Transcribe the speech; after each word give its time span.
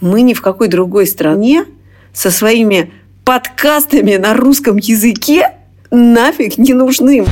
мы 0.00 0.22
ни 0.22 0.34
в 0.34 0.42
какой 0.42 0.68
другой 0.68 1.06
стране 1.06 1.64
со 2.12 2.30
своими 2.30 2.92
подкастами 3.24 4.16
на 4.16 4.34
русском 4.34 4.76
языке 4.76 5.52
нафиг 5.90 6.58
не 6.58 6.72
нужны. 6.72 7.24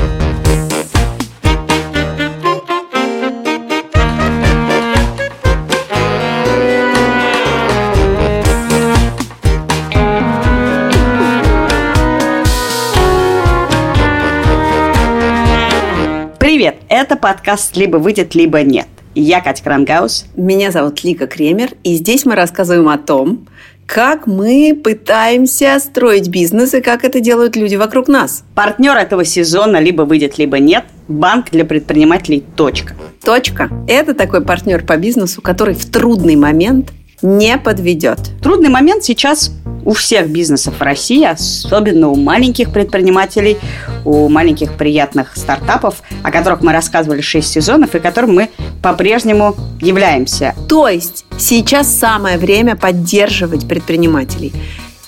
Привет! 16.38 16.76
Это 16.88 17.16
подкаст 17.16 17.76
«Либо 17.76 17.96
выйдет, 17.98 18.34
либо 18.34 18.62
нет». 18.62 18.88
Я 19.20 19.40
Катя 19.40 19.64
Крангаус. 19.64 20.26
Меня 20.36 20.70
зовут 20.70 21.02
Лика 21.02 21.26
Кремер, 21.26 21.70
и 21.82 21.96
здесь 21.96 22.24
мы 22.24 22.36
рассказываем 22.36 22.88
о 22.88 22.98
том, 22.98 23.48
как 23.84 24.28
мы 24.28 24.80
пытаемся 24.84 25.76
строить 25.80 26.28
бизнес 26.28 26.72
и 26.74 26.80
как 26.80 27.04
это 27.04 27.18
делают 27.18 27.56
люди 27.56 27.74
вокруг 27.74 28.06
нас. 28.06 28.44
Партнер 28.54 28.96
этого 28.96 29.24
сезона 29.24 29.80
«Либо 29.80 30.02
выйдет, 30.02 30.38
либо 30.38 30.60
нет»– 30.60 30.84
банк 31.08 31.50
для 31.50 31.64
предпринимателей 31.64 32.44
«Точка». 32.54 32.94
«Точка»– 33.24 33.68
это 33.88 34.14
такой 34.14 34.40
партнер 34.40 34.86
по 34.86 34.96
бизнесу, 34.96 35.42
который 35.42 35.74
в 35.74 35.84
трудный 35.90 36.36
момент 36.36 36.92
не 37.20 37.58
подведет. 37.58 38.20
Трудный 38.40 38.68
момент 38.68 39.02
сейчас 39.02 39.50
у 39.88 39.94
всех 39.94 40.28
бизнесов 40.28 40.80
в 40.80 40.82
России, 40.82 41.24
особенно 41.24 42.08
у 42.08 42.14
маленьких 42.14 42.70
предпринимателей, 42.70 43.56
у 44.04 44.28
маленьких 44.28 44.74
приятных 44.74 45.34
стартапов, 45.34 46.02
о 46.22 46.30
которых 46.30 46.60
мы 46.60 46.74
рассказывали 46.74 47.22
6 47.22 47.50
сезонов 47.50 47.94
и 47.94 47.98
которым 47.98 48.34
мы 48.34 48.50
по-прежнему 48.82 49.56
являемся. 49.80 50.54
То 50.68 50.88
есть 50.88 51.24
сейчас 51.38 51.88
самое 51.90 52.36
время 52.36 52.76
поддерживать 52.76 53.66
предпринимателей. 53.66 54.52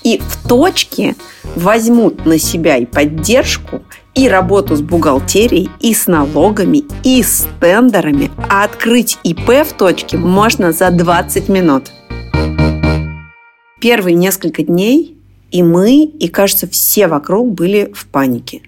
И 0.02 0.18
в 0.18 0.48
точке 0.48 1.14
возьмут 1.56 2.24
на 2.24 2.38
себя 2.38 2.78
и 2.78 2.86
поддержку, 2.86 3.82
и 4.14 4.30
работу 4.30 4.76
с 4.76 4.80
бухгалтерией, 4.80 5.68
и 5.80 5.92
с 5.92 6.06
налогами, 6.06 6.84
и 7.04 7.22
с 7.22 7.46
тендерами. 7.60 8.30
А 8.48 8.64
открыть 8.64 9.18
ИП 9.24 9.50
в 9.68 9.74
точке 9.74 10.16
можно 10.16 10.72
за 10.72 10.90
20 10.90 11.50
минут 11.50 11.90
первые 13.80 14.14
несколько 14.14 14.62
дней 14.62 15.16
и 15.50 15.62
мы, 15.62 16.04
и, 16.04 16.28
кажется, 16.28 16.68
все 16.68 17.08
вокруг 17.08 17.52
были 17.52 17.90
в 17.94 18.06
панике. 18.06 18.62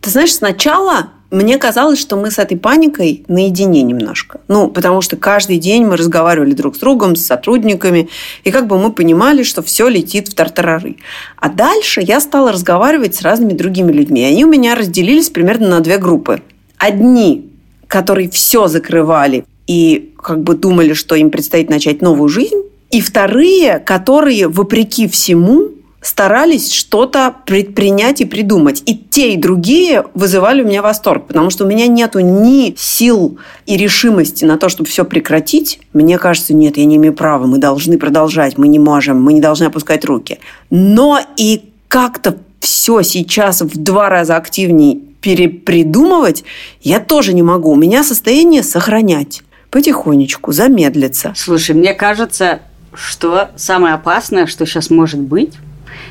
Ты 0.00 0.10
знаешь, 0.10 0.34
сначала 0.34 1.10
мне 1.30 1.58
казалось, 1.58 2.00
что 2.00 2.16
мы 2.16 2.30
с 2.30 2.38
этой 2.38 2.56
паникой 2.56 3.24
наедине 3.28 3.82
немножко. 3.82 4.40
Ну, 4.48 4.68
потому 4.68 5.00
что 5.00 5.16
каждый 5.16 5.58
день 5.58 5.84
мы 5.84 5.96
разговаривали 5.96 6.52
друг 6.52 6.76
с 6.76 6.78
другом, 6.78 7.16
с 7.16 7.26
сотрудниками, 7.26 8.08
и 8.44 8.50
как 8.50 8.66
бы 8.68 8.78
мы 8.78 8.92
понимали, 8.92 9.42
что 9.42 9.62
все 9.62 9.88
летит 9.88 10.28
в 10.28 10.34
тартарары. 10.34 10.96
А 11.36 11.48
дальше 11.48 12.00
я 12.00 12.20
стала 12.20 12.52
разговаривать 12.52 13.16
с 13.16 13.22
разными 13.22 13.54
другими 13.54 13.92
людьми. 13.92 14.24
Они 14.24 14.44
у 14.44 14.48
меня 14.48 14.74
разделились 14.74 15.30
примерно 15.30 15.68
на 15.68 15.80
две 15.80 15.98
группы. 15.98 16.42
Одни, 16.78 17.50
которые 17.88 18.30
все 18.30 18.68
закрывали 18.68 19.44
и 19.66 20.14
как 20.22 20.42
бы 20.42 20.54
думали, 20.54 20.92
что 20.92 21.16
им 21.16 21.30
предстоит 21.30 21.70
начать 21.70 22.02
новую 22.02 22.28
жизнь, 22.28 22.65
и 22.90 23.00
вторые, 23.00 23.78
которые, 23.78 24.48
вопреки 24.48 25.08
всему, 25.08 25.70
старались 26.00 26.72
что-то 26.72 27.34
предпринять 27.46 28.20
и 28.20 28.24
придумать. 28.24 28.82
И 28.86 28.94
те, 28.94 29.34
и 29.34 29.36
другие 29.36 30.04
вызывали 30.14 30.62
у 30.62 30.66
меня 30.66 30.80
восторг, 30.80 31.26
потому 31.26 31.50
что 31.50 31.64
у 31.64 31.66
меня 31.66 31.88
нету 31.88 32.20
ни 32.20 32.74
сил 32.78 33.38
и 33.66 33.76
решимости 33.76 34.44
на 34.44 34.56
то, 34.56 34.68
чтобы 34.68 34.88
все 34.88 35.04
прекратить. 35.04 35.80
Мне 35.92 36.18
кажется, 36.18 36.54
нет, 36.54 36.76
я 36.76 36.84
не 36.84 36.96
имею 36.96 37.12
права, 37.12 37.46
мы 37.46 37.58
должны 37.58 37.98
продолжать, 37.98 38.56
мы 38.56 38.68
не 38.68 38.78
можем, 38.78 39.20
мы 39.20 39.32
не 39.32 39.40
должны 39.40 39.64
опускать 39.64 40.04
руки. 40.04 40.38
Но 40.70 41.18
и 41.36 41.64
как-то 41.88 42.36
все 42.60 43.02
сейчас 43.02 43.62
в 43.62 43.76
два 43.76 44.08
раза 44.08 44.36
активнее 44.36 44.98
перепридумывать 45.20 46.44
я 46.82 47.00
тоже 47.00 47.32
не 47.32 47.42
могу. 47.42 47.72
У 47.72 47.76
меня 47.76 48.04
состояние 48.04 48.62
сохранять 48.62 49.42
потихонечку, 49.70 50.52
замедлиться. 50.52 51.32
Слушай, 51.36 51.74
мне 51.74 51.94
кажется, 51.94 52.60
что 52.96 53.50
самое 53.56 53.94
опасное, 53.94 54.46
что 54.46 54.66
сейчас 54.66 54.90
может 54.90 55.20
быть, 55.20 55.54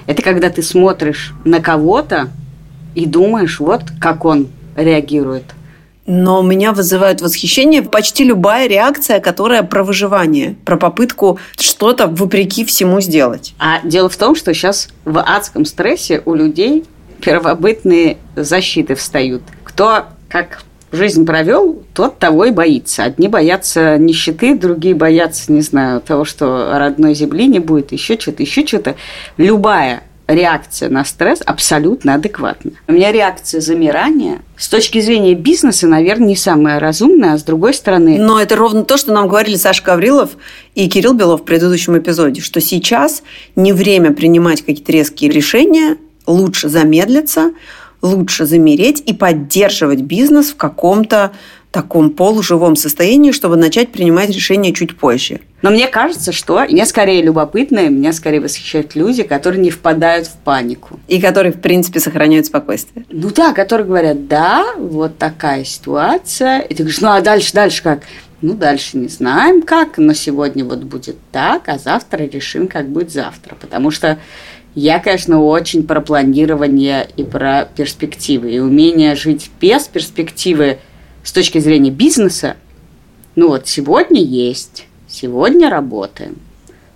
это 0.07 0.21
когда 0.21 0.49
ты 0.49 0.61
смотришь 0.61 1.33
на 1.43 1.59
кого-то 1.59 2.29
и 2.93 3.05
думаешь, 3.05 3.59
вот 3.59 3.83
как 3.99 4.25
он 4.25 4.47
реагирует. 4.75 5.43
Но 6.05 6.43
меня 6.43 6.71
вызывает 6.71 7.21
восхищение 7.21 7.81
почти 7.81 8.23
любая 8.23 8.67
реакция, 8.67 9.19
которая 9.19 9.63
про 9.63 9.83
выживание, 9.83 10.55
про 10.63 10.77
попытку 10.77 11.39
что-то 11.57 12.07
вопреки 12.07 12.63
всему 12.63 13.01
сделать. 13.01 13.55
А 13.57 13.79
дело 13.83 14.07
в 14.07 14.15
том, 14.15 14.35
что 14.35 14.53
сейчас 14.53 14.89
в 15.03 15.19
адском 15.19 15.65
стрессе 15.65 16.21
у 16.25 16.35
людей 16.35 16.85
первобытные 17.21 18.17
защиты 18.35 18.93
встают. 18.93 19.41
Кто 19.63 20.05
как 20.29 20.61
жизнь 20.91 21.25
провел, 21.25 21.83
тот 21.93 22.19
того 22.19 22.45
и 22.45 22.51
боится. 22.51 23.03
Одни 23.03 23.27
боятся 23.27 23.97
нищеты, 23.97 24.55
другие 24.57 24.95
боятся, 24.95 25.51
не 25.51 25.61
знаю, 25.61 26.01
того, 26.01 26.25
что 26.25 26.71
родной 26.73 27.13
земли 27.13 27.47
не 27.47 27.59
будет, 27.59 27.91
еще 27.91 28.19
что-то, 28.19 28.43
еще 28.43 28.65
что-то. 28.65 28.95
Любая 29.37 30.03
реакция 30.27 30.89
на 30.89 31.05
стресс 31.05 31.41
абсолютно 31.45 32.15
адекватна. 32.15 32.71
У 32.87 32.93
меня 32.93 33.11
реакция 33.11 33.61
замирания 33.61 34.39
с 34.57 34.67
точки 34.67 34.99
зрения 34.99 35.35
бизнеса, 35.35 35.87
наверное, 35.87 36.29
не 36.29 36.35
самая 36.35 36.79
разумная, 36.79 37.33
а 37.33 37.37
с 37.37 37.43
другой 37.43 37.73
стороны... 37.73 38.17
Но 38.17 38.39
это 38.39 38.55
ровно 38.55 38.83
то, 38.83 38.97
что 38.97 39.13
нам 39.13 39.27
говорили 39.27 39.55
Саша 39.55 39.83
Гаврилов 39.83 40.31
и 40.73 40.87
Кирилл 40.87 41.13
Белов 41.13 41.41
в 41.41 41.43
предыдущем 41.43 41.97
эпизоде, 41.97 42.41
что 42.41 42.61
сейчас 42.61 43.21
не 43.55 43.73
время 43.73 44.13
принимать 44.13 44.61
какие-то 44.61 44.91
резкие 44.91 45.29
решения, 45.29 45.97
лучше 46.25 46.69
замедлиться, 46.69 47.51
лучше 48.05 48.45
замереть 48.45 49.03
и 49.05 49.13
поддерживать 49.13 50.01
бизнес 50.01 50.51
в 50.51 50.55
каком-то 50.55 51.31
таком 51.71 52.11
полуживом 52.11 52.77
состоянии, 52.77 53.33
чтобы 53.33 53.57
начать 53.57 53.91
принимать 53.91 54.29
решения 54.29 54.71
чуть 54.71 54.97
позже. 54.97 55.41
Но 55.61 55.71
мне 55.71 55.87
кажется, 55.87 56.31
что 56.31 56.65
мне 56.69 56.85
скорее 56.85 57.21
любопытно, 57.21 57.89
меня 57.89 58.13
скорее 58.13 58.39
восхищают 58.39 58.95
люди, 58.95 59.23
которые 59.23 59.61
не 59.61 59.71
впадают 59.71 60.27
в 60.27 60.37
панику. 60.37 61.01
И 61.09 61.19
которые, 61.19 61.51
в 61.51 61.59
принципе, 61.59 61.99
сохраняют 61.99 62.45
спокойствие. 62.45 63.05
Ну 63.09 63.29
да, 63.29 63.51
которые 63.51 63.85
говорят, 63.85 64.27
да, 64.29 64.75
вот 64.77 65.17
такая 65.17 65.65
ситуация. 65.65 66.59
И 66.59 66.69
ты 66.69 66.83
говоришь, 66.83 67.01
ну 67.01 67.09
а 67.09 67.19
дальше, 67.19 67.51
дальше 67.51 67.83
как? 67.83 68.03
Ну, 68.41 68.53
дальше 68.53 68.97
не 68.97 69.07
знаем 69.07 69.61
как, 69.61 69.97
но 69.97 70.13
сегодня 70.13 70.63
вот 70.63 70.79
будет 70.83 71.17
так, 71.31 71.67
а 71.67 71.77
завтра 71.77 72.23
решим, 72.23 72.67
как 72.67 72.87
будет 72.87 73.11
завтра. 73.11 73.55
Потому 73.59 73.91
что 73.91 74.19
я, 74.75 74.99
конечно, 74.99 75.41
очень 75.41 75.87
про 75.87 76.01
планирование 76.01 77.07
и 77.15 77.23
про 77.23 77.67
перспективы. 77.75 78.51
И 78.51 78.59
умение 78.59 79.15
жить 79.15 79.49
без 79.59 79.85
перспективы 79.85 80.79
с 81.23 81.31
точки 81.31 81.59
зрения 81.59 81.91
бизнеса, 81.91 82.57
ну 83.35 83.47
вот 83.47 83.67
сегодня 83.67 84.21
есть, 84.21 84.85
сегодня 85.07 85.69
работаем. 85.69 86.35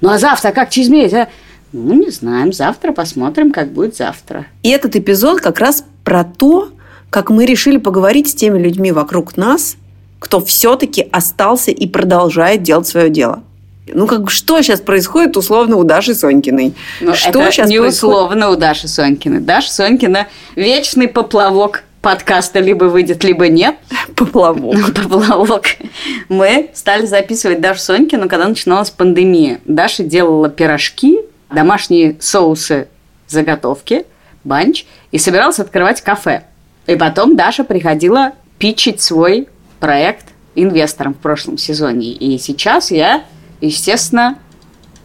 Ну 0.01 0.09
а 0.09 0.17
завтра 0.17 0.51
как 0.51 0.69
через 0.69 0.89
месяц? 0.89 1.13
А? 1.13 1.29
Ну, 1.71 1.93
не 1.93 2.09
знаем, 2.09 2.51
завтра 2.51 2.91
посмотрим, 2.93 3.51
как 3.51 3.71
будет 3.71 3.95
завтра. 3.95 4.47
И 4.63 4.69
этот 4.69 4.95
эпизод 4.95 5.39
как 5.39 5.59
раз 5.59 5.85
про 6.03 6.23
то, 6.23 6.69
как 7.09 7.29
мы 7.29 7.45
решили 7.45 7.77
поговорить 7.77 8.29
с 8.29 8.33
теми 8.33 8.59
людьми 8.59 8.91
вокруг 8.91 9.37
нас, 9.37 9.77
кто 10.19 10.43
все-таки 10.43 11.07
остался 11.11 11.71
и 11.71 11.87
продолжает 11.87 12.63
делать 12.63 12.87
свое 12.87 13.09
дело. 13.09 13.43
Ну, 13.93 14.07
как 14.07 14.29
что 14.29 14.61
сейчас 14.61 14.81
происходит 14.81 15.37
условно 15.37 15.77
у 15.77 15.83
Даши 15.83 16.13
Сонькиной? 16.13 16.73
Ну, 17.01 17.13
что 17.13 17.41
это 17.41 17.51
сейчас 17.51 17.69
не 17.69 17.79
происходит? 17.79 17.93
условно 17.93 18.49
у 18.49 18.55
Даши 18.55 18.87
Сонькиной. 18.87 19.39
Даша 19.39 19.71
Сонькина– 19.71 20.27
вечный 20.55 21.07
поплавок 21.07 21.83
подкаста 22.01 22.59
либо 22.59 22.85
выйдет, 22.85 23.23
либо 23.23 23.47
нет. 23.47 23.75
Поплавок. 24.15 24.93
Поплавок. 24.93 25.65
Мы 26.29 26.69
стали 26.73 27.05
записывать 27.05 27.61
Дашу 27.61 27.79
Сонькину, 27.79 28.29
когда 28.29 28.47
начиналась 28.47 28.89
пандемия. 28.89 29.59
Даша 29.65 30.03
делала 30.03 30.49
пирожки, 30.49 31.19
домашние 31.51 32.17
соусы, 32.19 32.87
заготовки, 33.27 34.05
банч, 34.43 34.85
и 35.11 35.17
собиралась 35.17 35.59
открывать 35.59 36.01
кафе. 36.01 36.43
И 36.87 36.95
потом 36.95 37.35
Даша 37.35 37.63
приходила 37.63 38.33
питчить 38.57 39.01
свой 39.01 39.47
проект 39.79 40.25
инвесторам 40.55 41.13
в 41.13 41.17
прошлом 41.17 41.57
сезоне. 41.57 42.11
И 42.11 42.37
сейчас 42.37 42.91
я 42.91 43.23
естественно, 43.61 44.37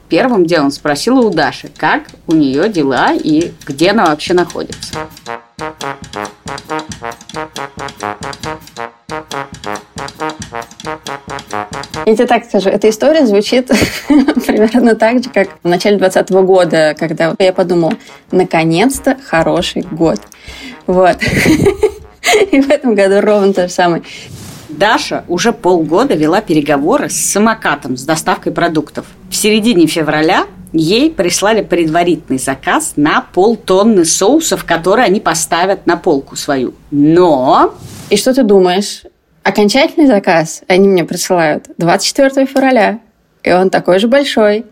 первым 0.08 0.46
делом 0.46 0.70
спросила 0.70 1.20
у 1.20 1.30
Даши, 1.30 1.70
как 1.76 2.04
у 2.26 2.34
нее 2.34 2.68
дела 2.68 3.12
и 3.12 3.52
где 3.66 3.90
она 3.90 4.06
вообще 4.06 4.34
находится. 4.34 4.94
Я 12.06 12.14
тебе 12.14 12.26
так 12.26 12.44
скажу, 12.44 12.68
эта 12.68 12.90
история 12.90 13.26
звучит 13.26 13.68
примерно 14.08 14.94
так 14.94 15.24
же, 15.24 15.30
как 15.30 15.48
в 15.62 15.68
начале 15.68 15.96
2020 15.96 16.30
года, 16.46 16.94
когда 16.98 17.34
я 17.38 17.52
подумала, 17.52 17.94
наконец-то 18.30 19.16
хороший 19.26 19.82
год. 19.82 20.20
Вот. 20.86 21.16
И 22.52 22.60
в 22.60 22.70
этом 22.70 22.94
году 22.94 23.20
ровно 23.20 23.52
то 23.54 23.68
же 23.68 23.72
самое. 23.72 24.02
Даша 24.78 25.24
уже 25.28 25.52
полгода 25.52 26.14
вела 26.14 26.40
переговоры 26.40 27.08
с 27.08 27.16
самокатом 27.16 27.96
с 27.96 28.04
доставкой 28.04 28.52
продуктов. 28.52 29.06
В 29.30 29.34
середине 29.36 29.86
февраля 29.86 30.46
ей 30.72 31.10
прислали 31.10 31.62
предварительный 31.62 32.38
заказ 32.38 32.94
на 32.96 33.20
полтонны 33.32 34.04
соусов, 34.04 34.64
которые 34.64 35.06
они 35.06 35.20
поставят 35.20 35.86
на 35.86 35.96
полку 35.96 36.36
свою. 36.36 36.74
Но... 36.90 37.74
И 38.10 38.16
что 38.16 38.34
ты 38.34 38.42
думаешь? 38.42 39.02
Окончательный 39.42 40.06
заказ 40.06 40.62
они 40.68 40.88
мне 40.88 41.04
присылают 41.04 41.66
24 41.78 42.46
февраля. 42.46 43.00
И 43.42 43.52
он 43.52 43.70
такой 43.70 43.98
же 43.98 44.08
большой. 44.08 44.66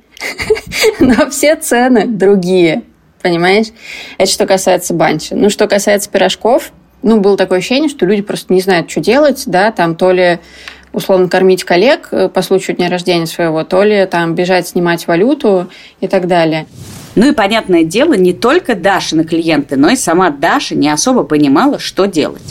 Но 1.00 1.28
все 1.30 1.56
цены 1.56 2.06
другие. 2.06 2.82
Понимаешь? 3.22 3.66
Это 4.18 4.30
что 4.30 4.46
касается 4.46 4.94
банчи. 4.94 5.34
Ну, 5.34 5.50
что 5.50 5.68
касается 5.68 6.10
пирожков, 6.10 6.72
ну, 7.02 7.20
было 7.20 7.36
такое 7.36 7.58
ощущение, 7.58 7.88
что 7.88 8.06
люди 8.06 8.22
просто 8.22 8.52
не 8.52 8.60
знают, 8.60 8.90
что 8.90 9.00
делать, 9.00 9.44
да, 9.46 9.72
там 9.72 9.96
то 9.96 10.12
ли 10.12 10.38
условно 10.92 11.28
кормить 11.28 11.64
коллег 11.64 12.08
э, 12.10 12.28
по 12.28 12.42
случаю 12.42 12.76
дня 12.76 12.88
рождения 12.88 13.26
своего, 13.26 13.64
то 13.64 13.82
ли 13.82 14.06
там 14.06 14.34
бежать 14.34 14.68
снимать 14.68 15.06
валюту 15.06 15.68
и 16.00 16.08
так 16.08 16.26
далее. 16.26 16.66
Ну 17.14 17.30
и 17.30 17.34
понятное 17.34 17.84
дело, 17.84 18.14
не 18.14 18.32
только 18.32 18.74
Дашины 18.74 19.24
клиенты, 19.24 19.76
но 19.76 19.90
и 19.90 19.96
сама 19.96 20.30
Даша 20.30 20.74
не 20.74 20.88
особо 20.88 21.24
понимала, 21.24 21.78
что 21.78 22.06
делать 22.06 22.42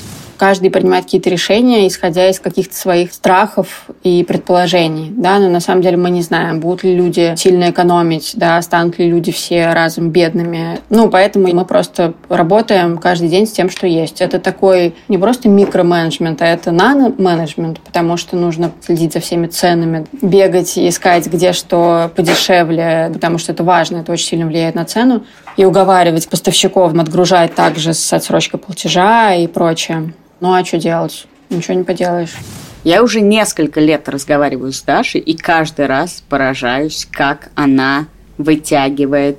каждый 0.41 0.71
принимает 0.71 1.05
какие-то 1.05 1.29
решения, 1.29 1.87
исходя 1.87 2.27
из 2.27 2.39
каких-то 2.39 2.75
своих 2.75 3.13
страхов 3.13 3.85
и 4.01 4.23
предположений, 4.23 5.13
да, 5.15 5.37
но 5.37 5.47
на 5.49 5.59
самом 5.59 5.83
деле 5.83 5.97
мы 5.97 6.09
не 6.09 6.23
знаем, 6.23 6.59
будут 6.59 6.83
ли 6.83 6.95
люди 6.95 7.35
сильно 7.37 7.69
экономить, 7.69 8.31
да, 8.33 8.59
станут 8.63 8.97
ли 8.97 9.07
люди 9.07 9.31
все 9.31 9.71
разом 9.71 10.09
бедными. 10.09 10.79
Ну, 10.89 11.11
поэтому 11.11 11.47
мы 11.53 11.63
просто 11.63 12.15
работаем 12.27 12.97
каждый 12.97 13.29
день 13.29 13.45
с 13.45 13.51
тем, 13.51 13.69
что 13.69 13.85
есть. 13.85 14.19
Это 14.19 14.39
такой 14.39 14.95
не 15.09 15.19
просто 15.19 15.47
микроменеджмент, 15.47 16.41
а 16.41 16.47
это 16.47 16.71
нано-менеджмент, 16.71 17.79
потому 17.79 18.17
что 18.17 18.35
нужно 18.35 18.71
следить 18.83 19.13
за 19.13 19.19
всеми 19.19 19.45
ценами, 19.45 20.07
бегать 20.23 20.75
искать, 20.75 21.27
где 21.27 21.53
что 21.53 22.09
подешевле, 22.15 23.11
потому 23.13 23.37
что 23.37 23.51
это 23.51 23.63
важно, 23.63 23.97
это 23.97 24.11
очень 24.11 24.25
сильно 24.25 24.47
влияет 24.47 24.73
на 24.73 24.85
цену, 24.85 25.23
и 25.55 25.65
уговаривать 25.65 26.27
поставщиков 26.27 26.95
отгружать 26.95 27.53
также 27.53 27.93
с 27.93 28.11
отсрочкой 28.11 28.59
платежа 28.59 29.35
и 29.35 29.45
прочее. 29.45 30.13
Ну 30.41 30.53
а 30.53 30.65
что 30.65 30.79
делать? 30.79 31.27
Ничего 31.49 31.75
не 31.75 31.83
поделаешь. 31.83 32.35
Я 32.83 33.03
уже 33.03 33.21
несколько 33.21 33.79
лет 33.79 34.09
разговариваю 34.09 34.73
с 34.73 34.81
Дашей 34.81 35.21
и 35.21 35.37
каждый 35.37 35.85
раз 35.85 36.23
поражаюсь, 36.27 37.07
как 37.09 37.51
она 37.53 38.07
вытягивает 38.39 39.37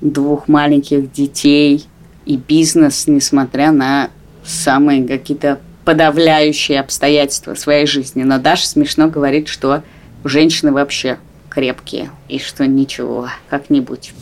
двух 0.00 0.48
маленьких 0.48 1.12
детей 1.12 1.86
и 2.26 2.36
бизнес, 2.36 3.06
несмотря 3.06 3.70
на 3.70 4.10
самые 4.44 5.06
какие-то 5.06 5.60
подавляющие 5.84 6.80
обстоятельства 6.80 7.54
своей 7.54 7.86
жизни. 7.86 8.24
Но 8.24 8.38
Даша 8.38 8.66
смешно 8.66 9.06
говорит, 9.06 9.46
что 9.46 9.82
женщины 10.24 10.72
вообще 10.72 11.18
крепкие 11.48 12.10
и 12.28 12.40
что 12.40 12.66
ничего, 12.66 13.28
как-нибудь. 13.48 14.12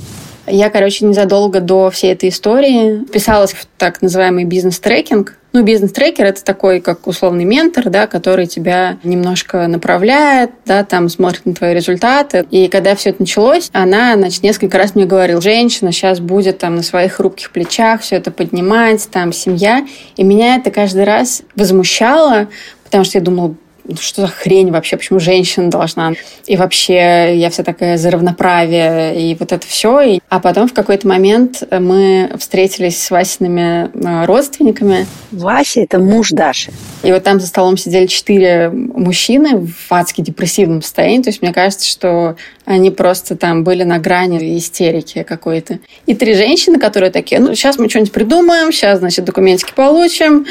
Я, 0.47 0.69
короче, 0.69 1.07
незадолго 1.07 1.61
до 1.61 1.89
всей 1.91 2.13
этой 2.13 2.29
истории 2.29 3.05
писалась 3.05 3.53
в 3.53 3.67
так 3.79 4.03
называемый 4.03 4.45
бизнес-трекинг. 4.45 5.38
Ну, 5.55 5.63
бизнес-трекер– 5.63 6.25
это 6.27 6.45
такой, 6.45 6.81
как 6.81 7.07
условный 7.07 7.45
ментор, 7.45 7.89
да, 7.89 8.07
который 8.07 8.47
тебя 8.47 8.99
немножко 9.03 9.67
направляет, 9.67 10.51
да, 10.67 10.85
там 10.85 11.09
смотрит 11.09 11.47
на 11.47 11.55
твои 11.55 11.75
результаты. 11.75 12.47
И 12.51 12.69
когда 12.69 12.95
все 12.95 13.11
это 13.11 13.23
началось, 13.23 13.71
она, 13.73 14.15
значит, 14.17 14.43
несколько 14.43 14.77
раз 14.77 14.95
мне 14.95 15.07
говорила, 15.07 15.41
женщина 15.41 15.91
сейчас 15.91 16.21
будет 16.21 16.59
там 16.59 16.77
на 16.77 16.83
своих 16.83 17.15
хрупких 17.15 17.51
плечах 17.51 18.03
все 18.03 18.17
это 18.17 18.31
поднимать, 18.31 19.09
там 19.11 19.33
семья. 19.33 19.87
И 20.17 20.23
меня 20.23 20.57
это 20.57 20.71
каждый 20.71 21.05
раз 21.05 21.43
возмущало, 21.57 22.49
потому 22.85 23.05
что 23.05 23.17
я 23.17 23.25
думала, 23.25 23.55
что 24.01 24.23
за 24.23 24.29
хрень 24.29 24.71
вообще, 24.71 24.97
почему 24.97 25.19
женщина 25.19 25.71
должна? 25.71 26.13
И 26.47 26.57
вообще 26.57 27.37
я 27.37 27.51
вся 27.51 27.63
такая 27.63 27.97
за 27.97 28.11
равноправие, 28.11 29.31
и 29.31 29.35
вот 29.35 29.53
это 29.53 29.67
все. 29.67 30.01
И... 30.01 30.21
А 30.29 30.41
потом 30.41 30.69
в 30.69 30.75
какой-то 30.75 31.07
момент 31.07 31.63
мы 31.71 32.31
встретились 32.39 33.03
с 33.03 33.11
Васиными 33.11 33.91
э, 33.93 34.27
родственниками. 34.27 35.07
Вася– 35.31 35.81
это 35.83 35.99
муж 35.99 36.31
Даши. 36.31 36.73
И 37.03 37.13
вот 37.13 37.23
там 37.23 37.41
за 37.41 37.47
столом 37.47 37.77
сидели 37.77 38.07
четыре 38.07 38.71
мужчины 38.71 39.67
в 39.67 39.93
адски 39.93 40.21
депрессивном 40.21 40.83
состоянии. 40.83 41.23
То 41.23 41.31
есть 41.31 41.43
мне 41.43 41.53
кажется, 41.53 41.87
что 41.87 42.37
они 42.69 42.91
просто 42.91 43.35
там 43.35 43.65
были 43.65 43.83
на 43.83 43.99
грани 43.99 44.59
истерики 44.59 45.23
какой-то. 45.23 45.79
И 46.05 46.15
три 46.15 46.35
женщины, 46.35 46.79
которые 46.79 47.11
такие, 47.11 47.41
ну, 47.41 47.55
сейчас 47.55 47.79
мы 47.79 47.89
что-нибудь 47.89 48.13
придумаем, 48.13 48.73
сейчас, 48.73 48.99
значит, 48.99 49.25
документики 49.25 49.73
получим. 49.75 50.45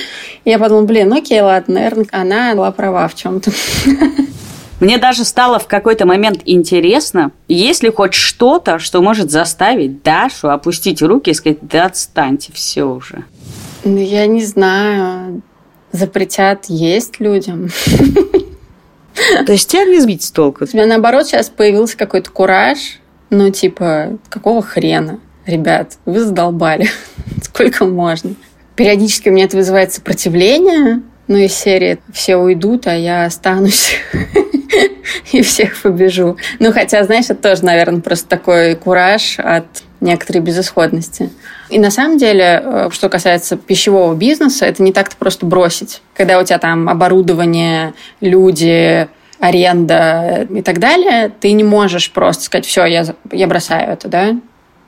И 0.44 0.50
я 0.50 0.58
подумала, 0.58 0.86
блин, 0.86 1.14
окей, 1.14 1.40
ладно, 1.42 1.76
наверное, 1.76 2.08
она 2.12 2.56
была 2.56 2.72
права 2.72 3.08
в 3.08 3.14
чем-то. 3.14 3.52
Мне 4.80 4.98
даже 4.98 5.26
стало 5.26 5.60
в 5.60 5.68
какой-то 5.68 6.08
момент 6.08 6.42
интересно, 6.46 7.32
есть 7.48 7.84
ли 7.84 7.92
хоть 7.92 8.16
что-то, 8.16 8.80
что 8.80 9.04
может 9.04 9.30
заставить 9.30 10.02
Дашу 10.02 10.50
опустить 10.50 11.04
руки 11.04 11.30
и 11.30 11.34
сказать, 11.36 11.60
да 11.62 11.86
отстаньте, 11.86 12.52
все 12.52 12.84
уже. 12.84 13.26
Ну, 13.84 13.98
я 13.98 14.26
не 14.26 14.44
знаю. 14.44 15.44
Запретят 15.92 16.66
есть 16.68 17.20
людям. 17.20 17.70
То 19.46 19.52
есть 19.52 19.70
тебя 19.70 19.86
не 19.86 20.00
сбить 20.00 20.24
с 20.24 20.32
толку? 20.32 20.66
У 20.66 20.78
меня, 20.78 20.86
наоборот, 20.86 21.28
сейчас 21.28 21.50
появился 21.50 21.98
какой-то 21.98 22.32
кураж. 22.32 23.00
Ну, 23.30 23.50
типа, 23.50 24.18
какого 24.30 24.62
хрена? 24.62 25.20
Ребят, 25.46 25.98
вы 26.06 26.20
задолбали. 26.20 26.90
Сколько 27.44 27.86
можно? 27.86 28.36
Периодически 28.76 29.30
у 29.30 29.32
меня 29.32 29.46
это 29.46 29.58
вызывает 29.58 29.92
сопротивление. 29.92 31.02
Ну, 31.28 31.38
из 31.38 31.54
серии 31.54 32.00
«Все 32.14 32.38
уйдут, 32.38 32.88
а 32.88 32.96
я 32.96 33.26
останусь» 33.26 33.98
и 35.32 35.42
всех 35.42 35.82
побежу. 35.82 36.38
Ну, 36.60 36.72
хотя, 36.72 37.04
знаешь, 37.04 37.26
это 37.26 37.36
тоже, 37.36 37.66
наверное, 37.66 38.02
просто 38.02 38.30
такой 38.30 38.76
кураж 38.76 39.40
от 39.40 39.66
некоторой 40.00 40.42
безысходности. 40.42 41.30
И 41.70 41.80
на 41.80 41.92
самом 41.92 42.18
деле, 42.18 42.62
э, 42.64 42.90
что 42.92 43.10
касается 43.10 43.58
пищевого 43.58 44.16
бизнеса, 44.16 44.66
это 44.66 44.82
не 44.84 44.94
так-то 44.94 45.16
просто 45.18 45.46
бросить. 45.46 46.02
Когда 46.14 46.40
у 46.40 46.44
тебя 46.44 46.60
там 46.60 46.88
оборудование, 46.90 47.94
люди, 48.22 49.08
аренда 49.40 50.48
и 50.50 50.62
так 50.62 50.80
далее, 50.80 51.32
ты 51.40 51.52
не 51.52 51.64
можешь 51.64 52.12
просто 52.12 52.44
сказать, 52.44 52.66
все, 52.66 52.86
я, 52.86 53.06
я 53.32 53.48
бросаю 53.48 53.92
это, 53.92 54.08
да? 54.08 54.36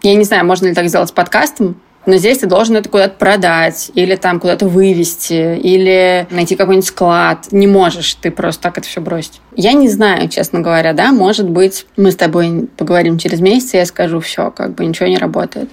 Я 0.01 0.15
не 0.15 0.23
знаю, 0.23 0.45
можно 0.45 0.67
ли 0.67 0.73
так 0.73 0.87
сделать 0.87 1.09
с 1.09 1.11
подкастом, 1.11 1.75
но 2.05 2.15
здесь 2.15 2.39
ты 2.39 2.47
должен 2.47 2.77
это 2.77 2.89
куда-то 2.89 3.15
продать, 3.17 3.91
или 3.93 4.15
там 4.15 4.39
куда-то 4.39 4.67
вывести, 4.67 5.57
или 5.57 6.25
найти 6.31 6.55
какой-нибудь 6.55 6.87
склад. 6.87 7.47
Не 7.51 7.67
можешь 7.67 8.15
ты 8.15 8.31
просто 8.31 8.63
так 8.63 8.77
это 8.77 8.87
все 8.87 9.01
бросить. 9.01 9.41
Я 9.55 9.73
не 9.73 9.89
знаю, 9.89 10.29
честно 10.29 10.61
говоря, 10.61 10.93
да, 10.93 11.11
может 11.11 11.49
быть, 11.49 11.85
мы 11.97 12.11
с 12.11 12.15
тобой 12.15 12.69
поговорим 12.77 13.19
через 13.19 13.41
месяц, 13.41 13.73
и 13.73 13.77
я 13.77 13.85
скажу, 13.85 14.21
все, 14.21 14.49
как 14.49 14.75
бы 14.75 14.85
ничего 14.85 15.07
не 15.07 15.17
работает. 15.17 15.69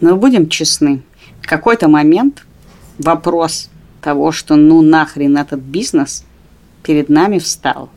Но 0.00 0.16
будем 0.16 0.48
честны. 0.48 1.02
В 1.42 1.46
какой-то 1.46 1.88
момент 1.88 2.44
вопрос 2.98 3.70
того, 4.00 4.32
что 4.32 4.56
ну 4.56 4.82
нахрен 4.82 5.36
этот 5.36 5.60
бизнес 5.60 6.24
перед 6.82 7.08
нами 7.08 7.38
встал. 7.38 7.90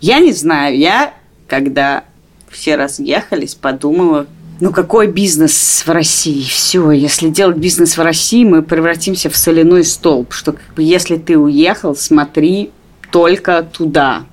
Я 0.00 0.20
не 0.20 0.32
знаю, 0.32 0.76
я, 0.76 1.14
когда 1.46 2.04
все 2.50 2.76
разъехались, 2.76 3.54
подумала, 3.54 4.26
ну 4.60 4.72
какой 4.72 5.06
бизнес 5.06 5.84
в 5.86 5.90
России? 5.90 6.42
Все, 6.42 6.90
если 6.90 7.30
делать 7.30 7.56
бизнес 7.56 7.96
в 7.96 8.02
России, 8.02 8.44
мы 8.44 8.62
превратимся 8.62 9.30
в 9.30 9.36
соляной 9.36 9.84
столб, 9.84 10.32
что 10.32 10.52
как 10.52 10.74
бы, 10.74 10.82
если 10.82 11.16
ты 11.16 11.38
уехал, 11.38 11.96
смотри 11.96 12.70
только 13.10 13.62
туда. 13.62 14.24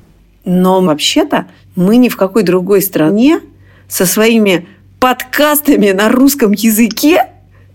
Но 0.43 0.81
вообще-то 0.81 1.47
мы 1.75 1.97
ни 1.97 2.09
в 2.09 2.17
какой 2.17 2.43
другой 2.43 2.81
стране 2.81 3.39
со 3.87 4.05
своими 4.05 4.67
подкастами 4.99 5.91
на 5.91 6.09
русском 6.09 6.51
языке 6.51 7.27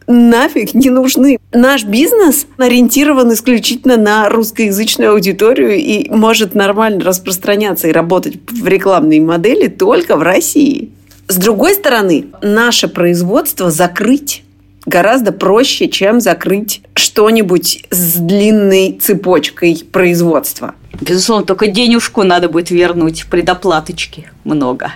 нафиг 0.06 0.74
не 0.74 0.90
нужны. 0.90 1.38
Наш 1.52 1.84
бизнес 1.84 2.46
ориентирован 2.58 3.32
исключительно 3.32 3.96
на 3.96 4.28
русскоязычную 4.28 5.12
аудиторию 5.12 5.76
и 5.76 6.10
может 6.10 6.54
нормально 6.54 7.04
распространяться 7.04 7.88
и 7.88 7.92
работать 7.92 8.38
в 8.50 8.66
рекламной 8.66 9.20
модели 9.20 9.68
только 9.68 10.16
в 10.16 10.22
России. 10.22 10.90
С 11.28 11.36
другой 11.36 11.74
стороны, 11.74 12.26
наше 12.42 12.88
производство 12.88 13.70
закрыть 13.70 14.44
гораздо 14.84 15.32
проще, 15.32 15.88
чем 15.88 16.20
закрыть 16.20 16.82
что-нибудь 16.94 17.84
с 17.90 18.16
длинной 18.16 18.98
цепочкой 19.00 19.82
производства. 19.90 20.74
Безусловно, 21.00 21.46
только 21.46 21.68
денежку 21.68 22.22
надо 22.24 22.48
будет 22.48 22.70
вернуть, 22.70 23.26
предоплаточки 23.30 24.30
много. 24.44 24.92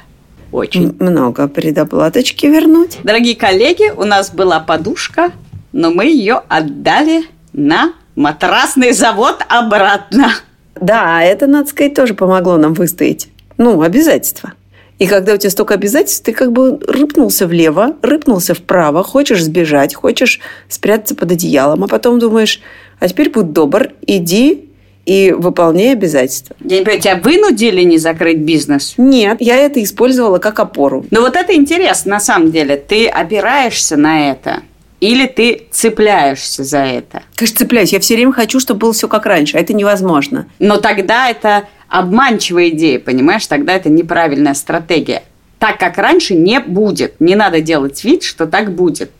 Очень. 0.52 0.96
Много 0.98 1.48
предоплаточки 1.48 2.46
вернуть. 2.46 2.98
Дорогие 3.02 3.36
коллеги, 3.36 3.90
у 3.96 4.04
нас 4.04 4.30
была 4.30 4.60
подушка, 4.60 5.32
но 5.72 5.90
мы 5.90 6.06
ее 6.06 6.42
отдали 6.48 7.24
на 7.52 7.92
матрасный 8.14 8.92
завод 8.92 9.44
обратно. 9.48 10.32
Да, 10.80 11.22
это, 11.22 11.46
надо 11.46 11.68
сказать, 11.68 11.94
тоже 11.94 12.14
помогло 12.14 12.56
нам 12.56 12.74
выстоять. 12.74 13.28
Ну, 13.58 13.82
обязательства. 13.82 14.52
И 14.98 15.06
когда 15.06 15.34
у 15.34 15.36
тебя 15.36 15.50
столько 15.50 15.74
обязательств, 15.74 16.24
ты 16.24 16.32
как 16.32 16.52
бы 16.52 16.78
рыпнулся 16.86 17.46
влево, 17.46 17.96
рыпнулся 18.00 18.54
вправо, 18.54 19.02
хочешь 19.02 19.44
сбежать, 19.44 19.94
хочешь 19.94 20.40
спрятаться 20.68 21.14
под 21.14 21.32
одеялом, 21.32 21.84
а 21.84 21.88
потом 21.88 22.18
думаешь, 22.18 22.60
А 22.98 23.08
теперь 23.08 23.30
будь 23.30 23.52
добр, 23.52 23.90
иди 24.06 24.70
и 25.06 25.32
выполняй 25.32 25.92
обязательства. 25.92 26.54
Я 26.60 26.80
не 26.80 26.84
понимаю, 26.84 27.00
тебя 27.00 27.16
вынудили 27.16 27.82
не 27.82 27.96
закрыть 27.96 28.38
бизнес? 28.38 28.94
Нет, 28.98 29.38
я 29.40 29.56
это 29.56 29.82
использовала 29.82 30.38
как 30.38 30.60
опору. 30.60 31.06
Ну 31.10 31.22
вот 31.22 31.36
это 31.36 31.54
интересно, 31.54 32.12
на 32.12 32.20
самом 32.20 32.50
деле. 32.50 32.76
Ты 32.76 33.06
опираешься 33.08 33.96
на 33.96 34.30
это 34.30 34.62
или 35.00 35.26
ты 35.26 35.66
цепляешься 35.70 36.64
за 36.64 36.78
это? 36.78 37.22
Конечно, 37.34 37.58
цепляюсь. 37.58 37.92
Я 37.92 38.00
все 38.00 38.14
время 38.14 38.32
хочу, 38.32 38.60
чтобы 38.60 38.80
было 38.80 38.92
все 38.92 39.08
как 39.08 39.26
раньше, 39.26 39.56
а 39.56 39.60
это 39.60 39.74
невозможно. 39.74 40.46
Но 40.58 40.78
тогда 40.78 41.28
это 41.28 41.64
обманчивая 41.88 42.70
идея, 42.70 42.98
понимаешь? 42.98 43.46
Тогда 43.46 43.74
это 43.74 43.90
неправильная 43.90 44.54
стратегия. 44.54 45.22
Так, 45.58 45.78
как 45.78 45.98
раньше, 45.98 46.34
не 46.34 46.60
будет. 46.60 47.20
Не 47.20 47.34
надо 47.34 47.60
делать 47.60 48.02
вид, 48.04 48.22
что 48.22 48.46
так 48.46 48.74
будет. 48.74 49.10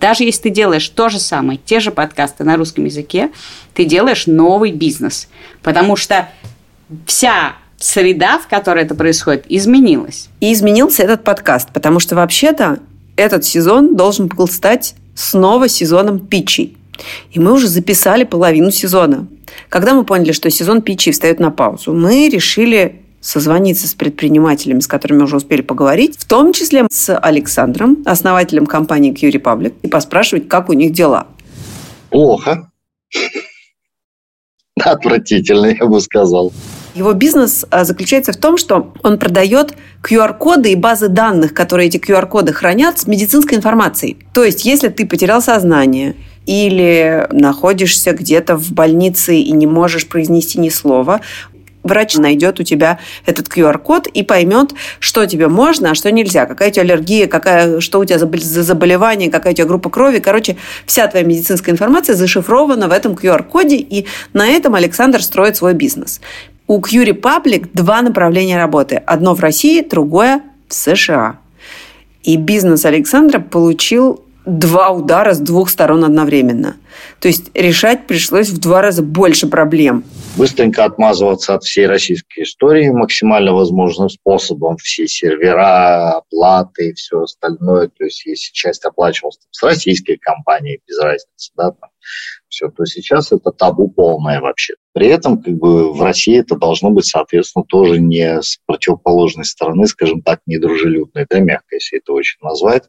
Даже 0.00 0.24
если 0.24 0.42
ты 0.42 0.50
делаешь 0.50 0.88
то 0.88 1.08
же 1.08 1.18
самое, 1.18 1.58
те 1.62 1.80
же 1.80 1.90
подкасты 1.90 2.44
на 2.44 2.56
русском 2.56 2.84
языке, 2.84 3.30
ты 3.74 3.84
делаешь 3.84 4.26
новый 4.26 4.72
бизнес. 4.72 5.28
Потому 5.62 5.96
что 5.96 6.28
вся 7.06 7.56
среда, 7.78 8.38
в 8.38 8.48
которой 8.48 8.84
это 8.84 8.94
происходит, 8.94 9.44
изменилась. 9.48 10.28
И 10.40 10.52
изменился 10.52 11.02
этот 11.02 11.24
подкаст, 11.24 11.70
потому 11.72 12.00
что 12.00 12.16
вообще-то 12.16 12.80
этот 13.16 13.44
сезон 13.44 13.96
должен 13.96 14.28
был 14.28 14.48
стать 14.48 14.94
снова 15.14 15.68
сезоном 15.68 16.20
питчей. 16.20 16.76
И 17.32 17.38
мы 17.38 17.52
уже 17.52 17.68
записали 17.68 18.24
половину 18.24 18.70
сезона. 18.70 19.26
Когда 19.68 19.94
мы 19.94 20.04
поняли, 20.04 20.32
что 20.32 20.50
сезон 20.50 20.82
питчей 20.82 21.12
встает 21.12 21.40
на 21.40 21.50
паузу, 21.50 21.92
мы 21.92 22.28
решили 22.28 23.02
созвониться 23.28 23.86
с 23.86 23.94
предпринимателями, 23.94 24.80
с 24.80 24.86
которыми 24.86 25.22
уже 25.22 25.36
успели 25.36 25.60
поговорить, 25.60 26.16
в 26.18 26.24
том 26.24 26.54
числе 26.54 26.86
с 26.90 27.14
Александром, 27.14 27.98
основателем 28.06 28.64
компании 28.64 29.12
Q 29.12 29.28
Republic, 29.28 29.74
и 29.82 29.88
поспрашивать, 29.88 30.48
как 30.48 30.70
у 30.70 30.72
них 30.72 30.92
дела. 30.94 31.26
Плохо. 32.08 32.70
Отвратительно, 34.82 35.66
я 35.66 35.84
бы 35.84 36.00
сказал. 36.00 36.52
Его 36.94 37.12
бизнес 37.12 37.66
а, 37.70 37.84
заключается 37.84 38.32
в 38.32 38.38
том, 38.38 38.56
что 38.56 38.94
он 39.02 39.18
продает 39.18 39.74
QR-коды 40.02 40.72
и 40.72 40.74
базы 40.74 41.08
данных, 41.08 41.52
которые 41.52 41.88
эти 41.88 41.98
QR-коды 41.98 42.54
хранят, 42.54 42.98
с 42.98 43.06
медицинской 43.06 43.58
информацией. 43.58 44.16
То 44.32 44.42
есть, 44.42 44.64
если 44.64 44.88
ты 44.88 45.06
потерял 45.06 45.42
сознание, 45.42 46.16
или 46.46 47.28
находишься 47.30 48.12
где-то 48.12 48.56
в 48.56 48.72
больнице 48.72 49.36
и 49.36 49.52
не 49.52 49.66
можешь 49.66 50.08
произнести 50.08 50.58
ни 50.58 50.70
слова, 50.70 51.20
врач 51.88 52.14
найдет 52.16 52.60
у 52.60 52.62
тебя 52.62 52.98
этот 53.26 53.48
QR-код 53.48 54.06
и 54.06 54.22
поймет, 54.22 54.74
что 55.00 55.26
тебе 55.26 55.48
можно, 55.48 55.90
а 55.90 55.94
что 55.94 56.12
нельзя, 56.12 56.46
какая 56.46 56.68
у 56.68 56.72
тебя 56.72 56.82
аллергия, 56.82 57.26
какая, 57.26 57.80
что 57.80 57.98
у 57.98 58.04
тебя 58.04 58.18
за 58.18 58.62
заболевание, 58.62 59.30
какая 59.30 59.52
у 59.52 59.56
тебя 59.56 59.66
группа 59.66 59.90
крови. 59.90 60.18
Короче, 60.18 60.56
вся 60.86 61.06
твоя 61.08 61.24
медицинская 61.24 61.74
информация 61.74 62.14
зашифрована 62.14 62.88
в 62.88 62.92
этом 62.92 63.14
QR-коде, 63.14 63.76
и 63.76 64.06
на 64.32 64.46
этом 64.46 64.74
Александр 64.74 65.22
строит 65.22 65.56
свой 65.56 65.74
бизнес. 65.74 66.20
У 66.66 66.80
Q 66.80 67.02
Republic 67.04 67.70
два 67.72 68.02
направления 68.02 68.58
работы. 68.58 69.02
Одно 69.06 69.34
в 69.34 69.40
России, 69.40 69.80
другое 69.80 70.42
в 70.68 70.74
США. 70.74 71.38
И 72.22 72.36
бизнес 72.36 72.84
Александра 72.84 73.40
получил 73.40 74.22
два 74.44 74.90
удара 74.90 75.34
с 75.34 75.38
двух 75.38 75.70
сторон 75.70 76.04
одновременно. 76.04 76.76
То 77.20 77.28
есть 77.28 77.50
решать 77.54 78.06
пришлось 78.06 78.50
в 78.50 78.58
два 78.58 78.82
раза 78.82 79.02
больше 79.02 79.46
проблем. 79.46 80.04
Быстренько 80.38 80.84
отмазываться 80.84 81.56
от 81.56 81.64
всей 81.64 81.88
российской 81.88 82.44
истории 82.44 82.90
максимально 82.90 83.52
возможным 83.52 84.08
способом. 84.08 84.76
Все 84.76 85.08
сервера, 85.08 86.18
оплаты 86.18 86.90
и 86.90 86.92
все 86.92 87.22
остальное. 87.22 87.88
То 87.88 88.04
есть 88.04 88.24
если 88.24 88.52
часть 88.52 88.84
оплачивалась 88.84 89.40
с 89.50 89.60
российской 89.64 90.16
компанией, 90.16 90.80
без 90.86 90.96
разницы, 91.00 91.50
да, 91.56 91.72
там, 91.72 91.90
все, 92.48 92.68
то 92.68 92.84
сейчас 92.84 93.32
это 93.32 93.50
табу 93.50 93.90
полное 93.90 94.40
вообще. 94.40 94.74
При 94.92 95.08
этом 95.08 95.42
как 95.42 95.54
бы 95.54 95.92
в 95.92 96.00
России 96.00 96.38
это 96.38 96.54
должно 96.54 96.90
быть, 96.90 97.06
соответственно, 97.06 97.64
тоже 97.64 97.98
не 98.00 98.40
с 98.40 98.60
противоположной 98.64 99.44
стороны, 99.44 99.88
скажем 99.88 100.22
так, 100.22 100.38
недружелюбной, 100.46 101.26
да, 101.28 101.40
мягко, 101.40 101.74
если 101.74 101.98
это 101.98 102.12
очень 102.12 102.38
назвать. 102.42 102.84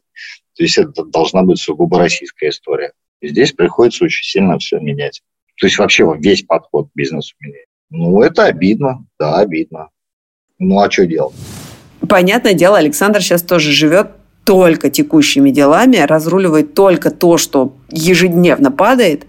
То 0.56 0.62
есть 0.62 0.78
это 0.78 1.04
должна 1.04 1.42
быть 1.42 1.58
сугубо 1.58 1.98
российская 1.98 2.50
история. 2.50 2.92
И 3.20 3.26
здесь 3.26 3.50
приходится 3.50 4.04
очень 4.04 4.22
сильно 4.22 4.56
все 4.58 4.78
менять. 4.78 5.20
То 5.60 5.66
есть 5.66 5.78
вообще 5.78 6.10
весь 6.18 6.42
подход 6.42 6.88
к 6.88 6.90
бизнесу 6.94 7.34
менять. 7.40 7.66
Ну, 7.90 8.22
это 8.22 8.44
обидно, 8.44 9.04
да, 9.18 9.38
обидно. 9.38 9.88
Ну, 10.58 10.80
а 10.80 10.90
что 10.90 11.06
делать? 11.06 11.34
Понятное 12.08 12.54
дело, 12.54 12.78
Александр 12.78 13.20
сейчас 13.20 13.42
тоже 13.42 13.72
живет 13.72 14.08
только 14.44 14.90
текущими 14.90 15.50
делами, 15.50 15.98
разруливает 15.98 16.74
только 16.74 17.10
то, 17.10 17.36
что 17.36 17.76
ежедневно 17.90 18.72
падает 18.72 19.26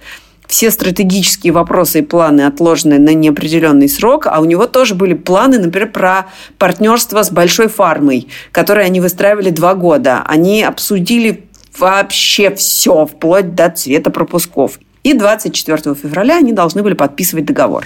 все 0.47 0.69
стратегические 0.69 1.53
вопросы 1.53 1.99
и 1.99 2.01
планы 2.01 2.41
отложены 2.41 2.99
на 2.99 3.13
неопределенный 3.13 3.87
срок, 3.87 4.27
а 4.27 4.39
у 4.41 4.45
него 4.45 4.67
тоже 4.67 4.95
были 4.95 5.13
планы, 5.13 5.59
например, 5.59 5.91
про 5.91 6.27
партнерство 6.57 7.23
с 7.23 7.31
большой 7.31 7.67
фармой, 7.67 8.27
которые 8.51 8.85
они 8.85 8.99
выстраивали 8.99 9.49
два 9.49 9.75
года. 9.75 10.23
Они 10.25 10.61
обсудили 10.61 11.45
вообще 11.77 12.53
все, 12.53 13.05
вплоть 13.05 13.55
до 13.55 13.69
цвета 13.69 14.11
пропусков. 14.11 14.77
И 15.03 15.13
24 15.13 15.95
февраля 15.95 16.37
они 16.37 16.53
должны 16.53 16.83
были 16.83 16.93
подписывать 16.93 17.45
договор. 17.45 17.85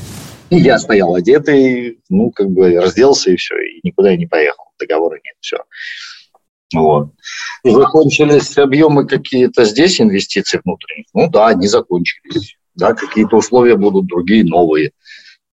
Я 0.49 0.77
стоял 0.77 1.15
одетый, 1.15 1.99
ну, 2.09 2.31
как 2.31 2.49
бы 2.49 2.79
разделся 2.79 3.31
и 3.31 3.35
все, 3.35 3.55
и 3.55 3.79
никуда 3.83 4.11
я 4.11 4.17
не 4.17 4.27
поехал. 4.27 4.65
Договора 4.79 5.15
нет, 5.15 5.35
все. 5.39 5.57
Вот. 6.73 7.09
Закончились 7.63 8.57
объемы 8.57 9.07
какие-то 9.07 9.65
здесь 9.65 10.01
инвестиций 10.01 10.59
внутренних? 10.63 11.05
Ну 11.13 11.29
да, 11.29 11.47
они 11.47 11.67
закончились. 11.67 12.57
Да, 12.75 12.93
какие-то 12.93 13.37
условия 13.37 13.77
будут 13.77 14.07
другие, 14.07 14.43
новые. 14.43 14.91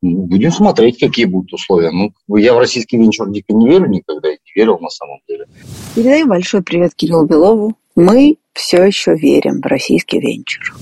Будем 0.02 0.50
смотреть, 0.50 0.98
какие 0.98 1.26
будут 1.26 1.52
условия. 1.52 1.90
Ну, 1.90 2.36
я 2.36 2.54
в 2.54 2.58
российский 2.58 2.96
венчур 2.96 3.30
дико 3.30 3.52
не 3.52 3.68
верю 3.68 3.86
никогда, 3.86 4.30
и 4.30 4.38
не 4.46 4.52
верил 4.60 4.78
на 4.78 4.88
самом 4.88 5.18
деле. 5.28 5.46
Передаю 5.94 6.26
большой 6.26 6.62
привет 6.62 6.94
Кириллу 6.94 7.26
Белову. 7.26 7.76
Мы 7.94 8.38
все 8.54 8.82
еще 8.82 9.14
верим 9.14 9.60
в 9.60 9.66
российский 9.66 10.18
венчур. 10.18 10.74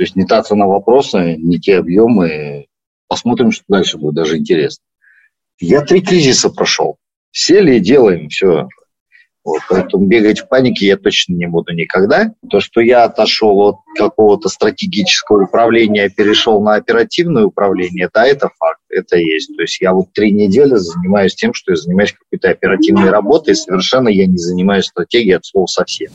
То 0.00 0.04
есть 0.04 0.16
не 0.16 0.24
та 0.24 0.42
цена 0.42 0.64
вопроса, 0.64 1.36
не 1.36 1.58
те 1.58 1.76
объемы. 1.76 2.68
Посмотрим, 3.06 3.52
что 3.52 3.64
дальше 3.68 3.98
будет, 3.98 4.14
даже 4.14 4.38
интересно. 4.38 4.82
Я 5.58 5.82
три 5.82 6.00
кризиса 6.00 6.48
прошел. 6.48 6.96
Сели 7.32 7.74
и 7.74 7.80
делаем, 7.80 8.30
все. 8.30 8.66
Вот, 9.44 9.60
поэтому 9.68 10.06
бегать 10.06 10.40
в 10.40 10.48
панике 10.48 10.86
я 10.86 10.96
точно 10.96 11.34
не 11.34 11.46
буду 11.46 11.74
никогда. 11.74 12.32
То, 12.48 12.60
что 12.60 12.80
я 12.80 13.04
отошел 13.04 13.60
от 13.60 13.76
какого-то 13.94 14.48
стратегического 14.48 15.44
управления, 15.44 16.08
перешел 16.08 16.62
на 16.62 16.76
оперативное 16.76 17.44
управление, 17.44 18.08
да, 18.10 18.26
это 18.26 18.48
факт, 18.56 18.79
это 18.90 19.16
есть. 19.16 19.54
То 19.56 19.62
есть 19.62 19.80
я 19.80 19.92
вот 19.92 20.12
три 20.12 20.32
недели 20.32 20.74
занимаюсь 20.76 21.34
тем, 21.34 21.54
что 21.54 21.72
я 21.72 21.76
занимаюсь 21.76 22.12
какой-то 22.12 22.50
оперативной 22.50 23.10
работой, 23.10 23.54
совершенно 23.54 24.08
я 24.08 24.26
не 24.26 24.38
занимаюсь 24.38 24.86
стратегией 24.86 25.36
от 25.36 25.44
слова 25.44 25.66
совсем. 25.66 26.10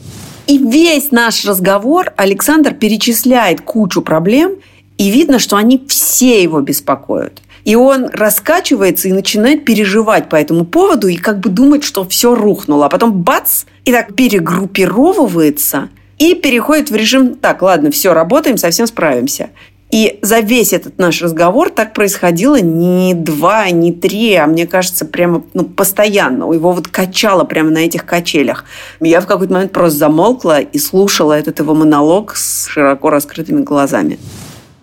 И 0.46 0.58
весь 0.58 1.10
наш 1.10 1.44
разговор 1.44 2.12
Александр 2.16 2.74
перечисляет 2.74 3.60
кучу 3.60 4.02
проблем, 4.02 4.56
и 4.98 5.10
видно, 5.10 5.38
что 5.38 5.56
они 5.56 5.84
все 5.88 6.42
его 6.42 6.60
беспокоят. 6.60 7.42
И 7.64 7.74
он 7.74 8.06
раскачивается 8.12 9.08
и 9.08 9.12
начинает 9.12 9.64
переживать 9.64 10.28
по 10.28 10.36
этому 10.36 10.64
поводу 10.64 11.08
и 11.08 11.16
как 11.16 11.40
бы 11.40 11.50
думать, 11.50 11.82
что 11.82 12.08
все 12.08 12.34
рухнуло. 12.34 12.86
А 12.86 12.88
потом 12.88 13.22
бац, 13.22 13.64
и 13.84 13.92
так 13.92 14.14
перегруппировывается 14.14 15.90
и 16.18 16.34
переходит 16.34 16.90
в 16.90 16.96
режим 16.96 17.34
«так, 17.34 17.62
ладно, 17.62 17.90
все, 17.90 18.14
работаем, 18.14 18.56
совсем 18.56 18.86
справимся». 18.86 19.50
И 19.90 20.18
за 20.20 20.40
весь 20.40 20.72
этот 20.72 20.98
наш 20.98 21.22
разговор 21.22 21.70
так 21.70 21.94
происходило 21.94 22.60
не 22.60 23.14
два, 23.14 23.70
не 23.70 23.92
три, 23.92 24.34
а 24.34 24.46
мне 24.46 24.66
кажется, 24.66 25.06
прямо 25.06 25.44
ну, 25.54 25.64
постоянно. 25.64 26.52
Его 26.52 26.72
вот 26.72 26.88
качало 26.88 27.44
прямо 27.44 27.70
на 27.70 27.78
этих 27.78 28.04
качелях. 28.04 28.64
Я 29.00 29.20
в 29.20 29.26
какой-то 29.26 29.52
момент 29.52 29.72
просто 29.72 29.98
замолкла 29.98 30.60
и 30.60 30.78
слушала 30.78 31.34
этот 31.34 31.60
его 31.60 31.74
монолог 31.74 32.34
с 32.34 32.66
широко 32.66 33.10
раскрытыми 33.10 33.62
глазами. 33.62 34.18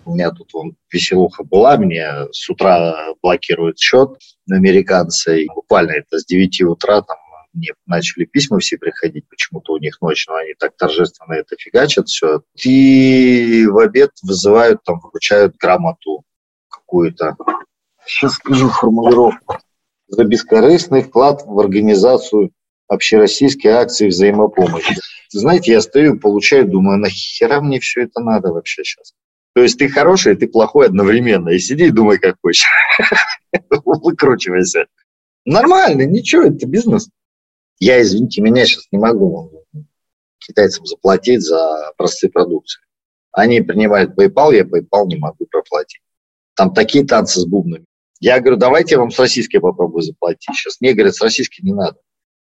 У 0.06 0.14
меня 0.14 0.32
тут 0.32 0.50
вон, 0.54 0.76
веселуха 0.92 1.44
была, 1.44 1.78
мне 1.78 2.08
с 2.32 2.50
утра 2.50 2.96
блокируют 3.22 3.80
счет 3.80 4.10
американцы. 4.50 5.46
Буквально 5.54 5.92
это 5.92 6.20
с 6.20 6.26
9 6.26 6.62
утра 6.64 7.02
там 7.02 7.18
мне 7.54 7.74
начали 7.86 8.26
письма 8.26 8.60
все 8.60 8.78
приходить, 8.78 9.28
почему-то 9.30 9.74
у 9.74 9.78
них 9.78 10.02
ночь, 10.02 10.26
но 10.28 10.36
они 10.36 10.54
так 10.58 10.76
торжественно 10.78 11.34
это 11.34 11.56
фигачат 11.58 12.08
все. 12.08 12.42
И 12.64 13.66
в 13.68 13.78
обед 13.78 14.12
вызывают, 14.22 14.84
там, 14.84 15.00
вручают 15.00 15.56
грамоту 15.58 16.24
какую-то. 16.70 17.36
Сейчас 18.06 18.34
скажу 18.34 18.70
формулировку. 18.70 19.58
За 20.08 20.24
бескорыстный 20.26 21.02
вклад 21.02 21.44
в 21.46 21.60
организацию 21.60 22.52
общероссийские 22.88 23.74
акции 23.74 24.10
взаимопомощи. 24.10 24.96
Знаете, 25.32 25.72
я 25.72 25.82
стою, 25.82 26.20
получаю, 26.20 26.68
думаю, 26.68 27.00
нахера 27.00 27.62
мне 27.62 27.80
все 27.80 28.04
это 28.04 28.22
надо 28.22 28.52
вообще 28.52 28.84
сейчас? 28.84 29.14
То 29.56 29.62
есть 29.62 29.78
ты 29.78 29.88
хороший, 29.88 30.36
ты 30.36 30.48
плохой 30.48 30.88
одновременно. 30.88 31.50
И 31.50 31.60
сиди 31.60 31.86
и 31.86 31.92
думай, 31.92 32.18
как 32.18 32.38
хочешь. 32.42 32.66
Выкручивайся. 33.86 34.86
Нормально, 35.46 36.06
ничего, 36.06 36.44
это 36.44 36.66
бизнес. 36.68 37.10
Я, 37.84 38.02
извините 38.02 38.42
меня, 38.42 38.66
сейчас 38.66 38.88
не 38.94 38.98
могу 38.98 39.52
китайцам 40.40 40.86
заплатить 40.86 41.42
за 41.42 41.92
простые 41.98 42.32
продукции. 42.32 42.82
Они 43.34 43.60
принимают 43.60 44.18
PayPal, 44.18 44.56
я 44.56 44.62
PayPal 44.62 45.06
не 45.08 45.18
могу 45.18 45.46
проплатить. 45.52 46.00
Там 46.56 46.74
такие 46.74 47.06
танцы 47.06 47.42
с 47.42 47.46
бубнами. 47.46 47.84
Я 48.22 48.40
говорю, 48.40 48.56
давайте 48.56 48.96
я 48.96 49.02
вам 49.02 49.12
с 49.12 49.20
российской 49.20 49.60
попробую 49.60 50.02
заплатить. 50.02 50.56
Сейчас 50.56 50.80
мне 50.80 50.94
говорят, 50.94 51.16
с 51.16 51.22
российской 51.22 51.62
не 51.62 51.74
надо. 51.74 51.98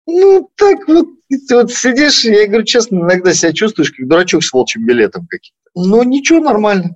Ну, 0.06 0.48
так 0.54 0.86
вот, 0.86 1.08
вот 1.50 1.72
сидишь, 1.72 2.24
я 2.24 2.46
говорю, 2.46 2.64
честно, 2.64 2.98
иногда 2.98 3.34
себя 3.34 3.52
чувствуешь, 3.52 3.90
как 3.90 4.06
дурачок 4.06 4.44
с 4.44 4.52
волчьим 4.52 4.86
билетом 4.86 5.26
каким-то. 5.26 5.70
Ну, 5.74 6.04
ничего, 6.04 6.38
нормально. 6.38 6.94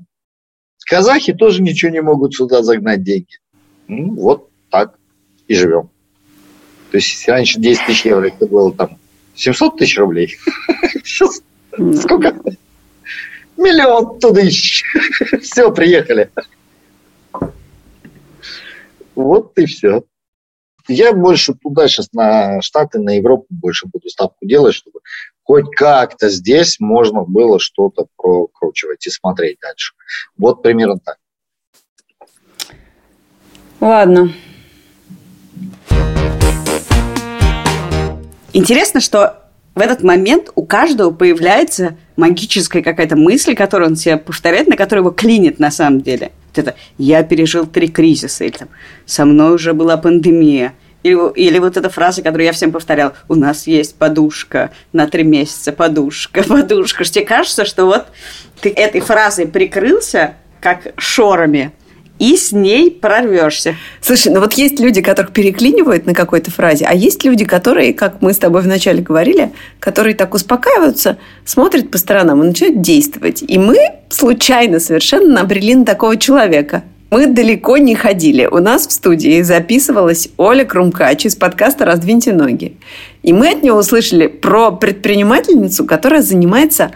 Казахи 0.86 1.32
тоже 1.32 1.62
ничего 1.62 1.90
не 1.90 2.00
могут 2.00 2.34
сюда 2.34 2.62
загнать 2.62 3.02
деньги. 3.02 3.38
Ну, 3.88 4.14
вот 4.14 4.50
так 4.70 4.96
и 5.48 5.54
живем. 5.54 5.90
То 6.90 6.96
есть 6.96 7.28
раньше 7.28 7.60
10 7.60 7.86
тысяч 7.86 8.04
евро 8.04 8.26
это 8.26 8.46
было 8.46 8.72
там 8.72 8.98
700 9.34 9.78
тысяч 9.78 9.98
рублей. 9.98 10.36
Сейчас 11.04 11.42
сколько? 12.00 12.34
Миллион 13.56 14.18
тысяч. 14.18 14.84
Все, 15.42 15.72
приехали. 15.72 16.30
Вот 19.14 19.56
и 19.58 19.66
все. 19.66 20.02
Я 20.88 21.12
больше 21.12 21.54
туда 21.54 21.86
сейчас 21.86 22.12
на 22.12 22.60
Штаты, 22.62 22.98
на 22.98 23.16
Европу 23.16 23.46
больше 23.50 23.86
буду 23.86 24.08
ставку 24.08 24.44
делать, 24.44 24.74
чтобы 24.74 25.00
хоть 25.44 25.70
как-то 25.76 26.28
здесь 26.28 26.80
можно 26.80 27.22
было 27.22 27.60
что-то 27.60 28.06
прокручивать 28.16 29.06
и 29.06 29.10
смотреть 29.10 29.58
дальше. 29.60 29.94
Вот 30.36 30.62
примерно 30.62 30.98
так. 30.98 31.18
Ладно. 33.80 34.32
Интересно, 38.52 39.00
что 39.00 39.36
в 39.74 39.80
этот 39.80 40.02
момент 40.02 40.50
у 40.54 40.64
каждого 40.64 41.10
появляется 41.10 41.96
магическая 42.16 42.82
какая-то 42.82 43.16
мысль, 43.16 43.54
которую 43.54 43.90
он 43.90 43.96
себе 43.96 44.16
повторяет, 44.16 44.68
на 44.68 44.76
которую 44.76 45.04
его 45.04 45.14
клинит 45.14 45.58
на 45.58 45.70
самом 45.70 46.00
деле. 46.00 46.32
Вот 46.48 46.58
это 46.58 46.74
«я 46.98 47.22
пережил 47.22 47.66
три 47.66 47.88
кризиса», 47.88 48.44
или 48.44 48.52
там 48.52 48.68
«со 49.06 49.24
мной 49.24 49.54
уже 49.54 49.72
была 49.72 49.96
пандемия», 49.96 50.74
или, 51.02 51.32
или 51.34 51.58
вот 51.58 51.76
эта 51.76 51.88
фраза, 51.88 52.22
которую 52.22 52.46
я 52.46 52.52
всем 52.52 52.72
повторял, 52.72 53.14
у 53.28 53.34
нас 53.34 53.66
есть 53.66 53.94
подушка 53.94 54.70
на 54.92 55.06
три 55.06 55.22
месяца, 55.22 55.72
подушка, 55.72 56.42
подушка. 56.42 57.04
Тебе 57.04 57.24
кажется, 57.24 57.64
что 57.64 57.86
вот 57.86 58.06
ты 58.60 58.70
этой 58.70 59.00
фразой 59.00 59.46
прикрылся, 59.46 60.34
как 60.60 60.92
шорами, 60.98 61.72
и 62.20 62.36
с 62.36 62.52
ней 62.52 62.90
прорвешься. 62.90 63.74
Слушай, 64.00 64.32
ну 64.32 64.40
вот 64.40 64.52
есть 64.52 64.78
люди, 64.78 65.00
которых 65.00 65.32
переклинивают 65.32 66.04
на 66.06 66.14
какой-то 66.14 66.50
фразе, 66.50 66.84
а 66.86 66.94
есть 66.94 67.24
люди, 67.24 67.46
которые, 67.46 67.94
как 67.94 68.20
мы 68.20 68.34
с 68.34 68.38
тобой 68.38 68.60
вначале 68.60 69.02
говорили, 69.02 69.52
которые 69.80 70.14
так 70.14 70.34
успокаиваются, 70.34 71.16
смотрят 71.46 71.90
по 71.90 71.96
сторонам 71.96 72.44
и 72.44 72.46
начинают 72.46 72.82
действовать. 72.82 73.42
И 73.42 73.58
мы 73.58 73.78
случайно 74.10 74.80
совершенно 74.80 75.40
набрели 75.40 75.74
на 75.74 75.86
такого 75.86 76.18
человека. 76.18 76.84
Мы 77.10 77.26
далеко 77.26 77.78
не 77.78 77.94
ходили. 77.94 78.44
У 78.44 78.58
нас 78.58 78.86
в 78.86 78.92
студии 78.92 79.40
записывалась 79.40 80.28
Оля 80.36 80.64
Крумкач 80.64 81.24
из 81.24 81.34
подкаста 81.34 81.86
«Раздвиньте 81.86 82.32
ноги». 82.32 82.76
И 83.22 83.32
мы 83.32 83.48
от 83.48 83.62
нее 83.62 83.72
услышали 83.72 84.26
про 84.26 84.70
предпринимательницу, 84.70 85.86
которая 85.86 86.22
занимается, 86.22 86.92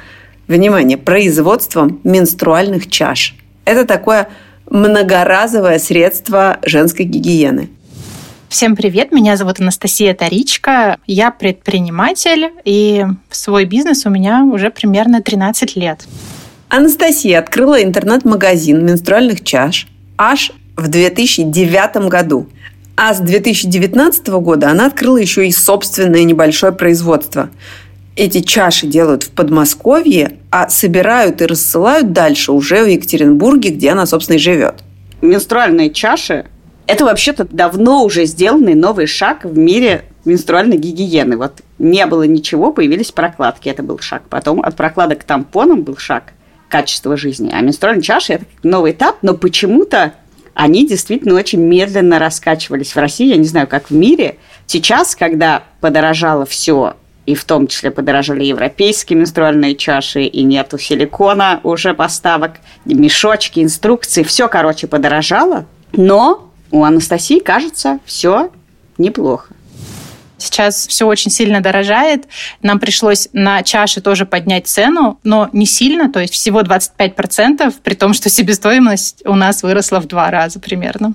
внимание, 0.47 0.99
производством 0.99 2.01
менструальных 2.05 2.91
чаш. 2.91 3.35
Это 3.65 3.87
такое 3.87 4.29
многоразовое 4.75 5.79
средство 5.79 6.59
женской 6.65 7.05
гигиены. 7.05 7.71
Всем 8.49 8.75
привет, 8.75 9.13
меня 9.13 9.37
зовут 9.37 9.61
Анастасия 9.61 10.15
Таричка, 10.15 10.99
я 11.07 11.31
предприниматель, 11.31 12.51
и 12.65 13.05
свой 13.31 13.67
бизнес 13.67 14.05
у 14.05 14.11
меня 14.11 14.43
уже 14.45 14.71
примерно 14.71 15.23
13 15.23 15.77
лет. 15.77 16.05
Анастасия 16.69 17.39
открыла 17.39 17.83
интернет-магазин 17.83 18.85
менструальных 18.85 19.45
чаш 19.45 19.87
аж 20.19 20.51
в 20.77 20.89
2009 20.89 22.09
году. 22.09 22.49
А 22.97 23.15
с 23.15 23.21
2019 23.21 24.27
года 24.29 24.71
она 24.71 24.87
открыла 24.87 25.19
еще 25.19 25.47
и 25.47 25.53
собственное 25.53 26.25
небольшое 26.25 26.73
производство– 26.73 27.49
эти 28.17 28.41
чаши 28.41 28.87
делают 28.87 29.25
в 29.25 29.31
Подмосковье, 29.31 30.39
а 30.51 30.69
собирают 30.69 31.43
и 31.43 31.47
рассылают 31.47 32.13
дальше 32.13 32.53
уже 32.53 32.85
в 32.85 32.87
Екатеринбурге, 32.87 33.71
где 33.71 33.91
она, 33.91 34.07
собственно, 34.07 34.37
и 34.37 34.41
живет. 34.41 34.77
Менструальные 35.21 35.91
чаши– 35.91 36.47
это 36.87 37.05
вообще-то 37.05 37.45
давно 37.45 38.05
уже 38.05 38.27
сделанный 38.27 38.75
новый 38.75 39.07
шаг 39.07 39.45
в 39.45 39.57
мире 39.57 40.05
менструальной 40.25 40.77
гигиены. 40.77 41.37
Вот 41.37 41.61
не 41.79 42.07
было 42.07 42.23
ничего, 42.25 42.73
появились 42.73 43.11
прокладки, 43.11 43.69
это 43.69 43.83
был 43.83 43.99
шаг. 43.99 44.23
Потом 44.29 44.61
от 44.61 44.77
прокладок 44.77 45.21
к 45.21 45.25
тампонам 45.25 45.83
был 45.83 45.97
шаг 45.97 46.33
качества 46.69 47.17
жизни. 47.17 47.51
А 47.53 47.61
менструальные 47.61 48.03
чаши– 48.03 48.33
это 48.35 48.45
новый 48.63 48.93
этап, 48.93 49.19
но 49.23 49.35
почему-то 49.35 50.15
они 50.55 50.87
действительно 50.87 51.35
очень 51.35 51.61
медленно 51.61 52.19
раскачивались 52.19 52.95
в 52.95 52.97
России, 52.97 53.29
я 53.29 53.37
не 53.37 53.45
знаю, 53.45 53.67
как 53.67 53.91
в 53.91 53.95
мире. 53.95 54.37
Сейчас, 54.67 55.17
когда 55.17 55.65
подорожало 55.81 56.47
все, 56.47 56.95
и 57.27 57.35
в 57.35 57.45
том 57.45 57.67
числе 57.67 57.91
подорожали 57.91 58.45
европейские 58.45 59.19
менструальные 59.19 59.77
чаши, 59.77 60.25
и 60.25 60.43
нету 60.43 60.79
силикона 60.79 61.61
уже 61.63 61.95
поставок, 61.95 62.55
мешочки, 62.85 63.61
инструкции, 63.61 64.23
все, 64.23 64.49
короче, 64.49 64.87
подорожало. 64.87 65.67
Но 65.93 66.51
у 66.71 66.85
Анастасии, 66.85 67.39
кажется, 67.39 67.99
все 68.05 68.51
неплохо. 68.99 69.55
Сейчас 70.37 70.87
все 70.87 71.07
очень 71.07 71.31
сильно 71.31 71.61
дорожает. 71.61 72.27
Нам 72.61 72.79
пришлось 72.79 73.29
на 73.33 73.63
чаши 73.63 74.01
тоже 74.01 74.27
поднять 74.27 74.67
цену, 74.67 75.19
но 75.23 75.49
не 75.53 75.65
сильно, 75.65 76.13
то 76.13 76.21
есть 76.21 76.35
всего 76.35 76.61
25%, 76.61 77.73
при 77.83 77.95
том, 77.95 78.13
что 78.13 78.29
себестоимость 78.29 79.23
у 79.25 79.35
нас 79.35 79.63
выросла 79.63 80.01
в 80.01 80.07
два 80.07 80.31
раза 80.31 80.61
примерно. 80.61 81.15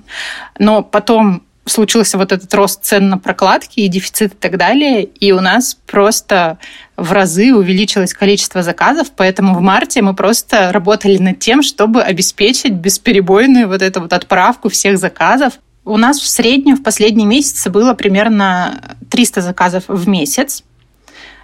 Но 0.57 0.81
потом 0.81 1.43
случился 1.69 2.17
вот 2.17 2.31
этот 2.31 2.53
рост 2.53 2.83
цен 2.83 3.09
на 3.09 3.17
прокладки 3.17 3.79
и 3.79 3.87
дефицит 3.87 4.33
и 4.33 4.37
так 4.37 4.57
далее, 4.57 5.03
и 5.03 5.31
у 5.31 5.39
нас 5.39 5.77
просто 5.85 6.57
в 6.97 7.11
разы 7.11 7.53
увеличилось 7.53 8.13
количество 8.13 8.63
заказов, 8.63 9.11
поэтому 9.15 9.55
в 9.55 9.61
марте 9.61 10.01
мы 10.01 10.13
просто 10.13 10.71
работали 10.71 11.17
над 11.17 11.39
тем, 11.39 11.61
чтобы 11.61 12.01
обеспечить 12.01 12.73
бесперебойную 12.73 13.67
вот 13.67 13.81
эту 13.81 14.01
вот 14.01 14.13
отправку 14.13 14.69
всех 14.69 14.97
заказов. 14.97 15.53
У 15.85 15.97
нас 15.97 16.19
в 16.19 16.27
среднем 16.27 16.75
в 16.75 16.83
последние 16.83 17.27
месяцы 17.27 17.69
было 17.69 17.93
примерно 17.93 18.97
300 19.09 19.41
заказов 19.41 19.85
в 19.87 20.07
месяц. 20.07 20.63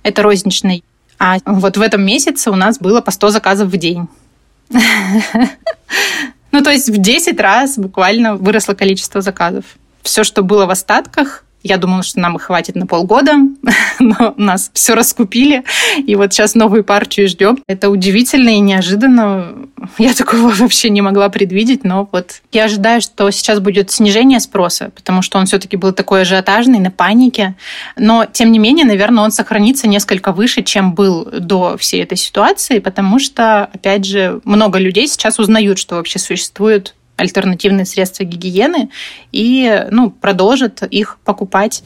Это 0.03 0.21
розничный. 0.21 0.83
А 1.17 1.37
вот 1.45 1.77
в 1.77 1.81
этом 1.81 2.05
месяце 2.05 2.51
у 2.51 2.55
нас 2.55 2.77
было 2.77 3.01
по 3.01 3.11
100 3.11 3.29
заказов 3.29 3.69
в 3.69 3.77
день. 3.77 4.07
Ну, 6.51 6.63
то 6.63 6.69
есть 6.69 6.89
в 6.89 6.97
10 6.97 7.37
раз 7.41 7.77
буквально 7.77 8.37
выросло 8.37 8.75
количество 8.75 9.19
заказов 9.19 9.65
все, 10.05 10.23
что 10.23 10.43
было 10.43 10.65
в 10.65 10.69
остатках, 10.69 11.45
я 11.65 11.77
думала, 11.77 12.03
что 12.03 12.19
нам 12.19 12.35
их 12.35 12.43
хватит 12.43 12.75
на 12.75 12.85
полгода, 12.85 13.33
но 13.99 14.35
нас 14.37 14.69
все 14.73 14.93
раскупили, 14.93 15.63
и 15.97 16.15
вот 16.15 16.31
сейчас 16.31 16.53
новую 16.53 16.83
партию 16.83 17.27
ждем. 17.27 17.57
Это 17.67 17.89
удивительно 17.89 18.49
и 18.49 18.59
неожиданно. 18.59 19.55
Я 19.97 20.13
такого 20.13 20.49
вообще 20.55 20.91
не 20.91 21.01
могла 21.01 21.27
предвидеть, 21.29 21.83
но 21.83 22.07
вот 22.11 22.41
я 22.51 22.65
ожидаю, 22.65 23.01
что 23.01 23.31
сейчас 23.31 23.59
будет 23.59 23.89
снижение 23.89 24.39
спроса, 24.39 24.91
потому 24.93 25.23
что 25.23 25.39
он 25.39 25.47
все-таки 25.47 25.75
был 25.75 25.91
такой 25.91 26.21
ажиотажный, 26.21 26.77
на 26.77 26.91
панике. 26.91 27.55
Но, 27.97 28.25
тем 28.31 28.51
не 28.51 28.59
менее, 28.59 28.85
наверное, 28.85 29.23
он 29.23 29.31
сохранится 29.31 29.87
несколько 29.87 30.33
выше, 30.33 30.61
чем 30.61 30.93
был 30.93 31.25
до 31.25 31.77
всей 31.77 32.03
этой 32.03 32.17
ситуации, 32.17 32.77
потому 32.77 33.17
что, 33.17 33.63
опять 33.73 34.05
же, 34.05 34.39
много 34.43 34.77
людей 34.77 35.07
сейчас 35.07 35.39
узнают, 35.39 35.79
что 35.79 35.95
вообще 35.95 36.19
существует 36.19 36.93
альтернативные 37.17 37.85
средства 37.85 38.23
гигиены 38.23 38.89
и 39.31 39.85
ну, 39.91 40.11
продолжат 40.11 40.83
их 40.83 41.17
покупать. 41.23 41.83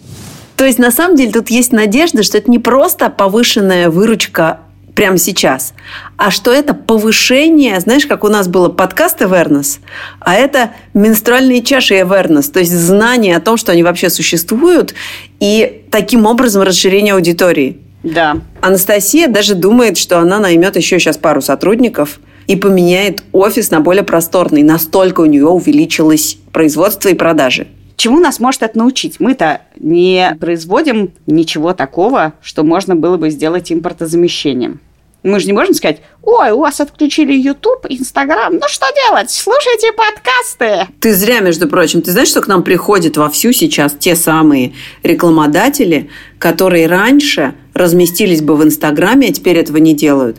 То 0.56 0.66
есть, 0.66 0.80
на 0.80 0.92
самом 0.92 1.16
деле, 1.16 1.32
тут 1.32 1.50
есть 1.50 1.72
надежда, 1.72 2.24
что 2.24 2.38
это 2.38 2.52
не 2.52 2.60
просто 2.60 3.10
повышенная 3.10 3.90
выручка 3.90 4.60
прямо 5.00 5.18
сейчас, 5.18 5.74
а 6.18 6.30
что 6.30 6.52
это 6.52 6.74
повышение, 6.74 7.80
знаешь, 7.80 8.06
как 8.06 8.26
у 8.26 8.28
нас 8.28 8.50
было 8.50 8.68
подкаст 8.68 9.22
awareness, 9.22 9.80
а 10.20 10.36
это 10.36 10.72
менструальные 10.94 11.64
чаши 11.64 11.94
awareness, 11.94 12.52
то 12.52 12.60
есть 12.60 12.74
знание 12.74 13.38
о 13.38 13.40
том, 13.40 13.56
что 13.56 13.72
они 13.72 13.82
вообще 13.82 14.10
существуют, 14.10 14.94
и 15.40 15.86
таким 15.90 16.26
образом 16.26 16.64
расширение 16.64 17.14
аудитории. 17.14 17.80
Да. 18.04 18.42
Анастасия 18.60 19.30
даже 19.30 19.56
думает, 19.56 19.98
что 19.98 20.20
она 20.20 20.40
наймет 20.40 20.76
еще 20.76 21.00
сейчас 21.00 21.16
пару 21.16 21.42
сотрудников, 21.42 22.20
и 22.50 22.56
поменяет 22.56 23.24
офис 23.32 23.70
на 23.70 23.80
более 23.80 24.04
просторный. 24.04 24.64
Настолько 24.64 25.22
у 25.22 25.26
нее 25.26 25.46
увеличилось 25.46 26.40
производство 26.52 27.08
и 27.08 27.14
продажи. 27.14 27.68
Чему 27.96 28.20
нас 28.20 28.40
может 28.40 28.64
это 28.64 28.76
научить? 28.76 29.20
Мы-то 29.20 29.62
не 29.76 30.36
производим 30.40 31.12
ничего 31.28 31.74
такого, 31.74 32.34
что 32.42 32.64
можно 32.64 32.96
было 32.96 33.18
бы 33.18 33.30
сделать 33.30 33.72
импортозамещением. 33.72 34.80
Мы 35.22 35.40
же 35.40 35.46
не 35.48 35.54
можем 35.54 35.76
сказать, 35.76 36.00
ой, 36.24 36.52
у 36.52 36.60
вас 36.60 36.80
отключили 36.80 37.34
YouTube, 37.34 37.86
Instagram, 37.88 38.54
ну 38.54 38.68
что 38.68 38.86
делать? 39.06 39.30
Слушайте 39.30 39.92
подкасты. 39.92 40.92
Ты 41.02 41.14
зря, 41.14 41.42
между 41.42 41.68
прочим. 41.68 42.02
Ты 42.02 42.12
знаешь, 42.14 42.30
что 42.30 42.42
к 42.42 42.48
нам 42.48 42.64
приходят 42.64 43.18
вовсю 43.18 43.52
сейчас 43.52 43.94
те 44.00 44.16
самые 44.16 44.74
рекламодатели, 45.04 46.10
которые 46.40 46.88
раньше 46.88 47.54
разместились 47.74 48.42
бы 48.42 48.56
в 48.56 48.64
Инстаграме, 48.64 49.28
а 49.28 49.34
теперь 49.34 49.58
этого 49.58 49.78
не 49.78 49.94
делают. 49.94 50.38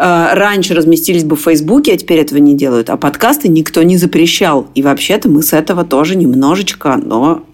Э, 0.00 0.34
раньше 0.34 0.74
разместились 0.74 1.24
бы 1.24 1.36
в 1.36 1.40
Фейсбуке, 1.40 1.92
а 1.92 1.96
теперь 1.96 2.18
этого 2.18 2.38
не 2.38 2.54
делают. 2.54 2.90
А 2.90 2.96
подкасты 2.96 3.48
никто 3.48 3.82
не 3.82 3.96
запрещал. 3.96 4.68
И 4.74 4.82
вообще-то 4.82 5.28
мы 5.28 5.42
с 5.42 5.52
этого 5.52 5.84
тоже 5.84 6.16
немножечко, 6.16 6.96
но 6.96 7.44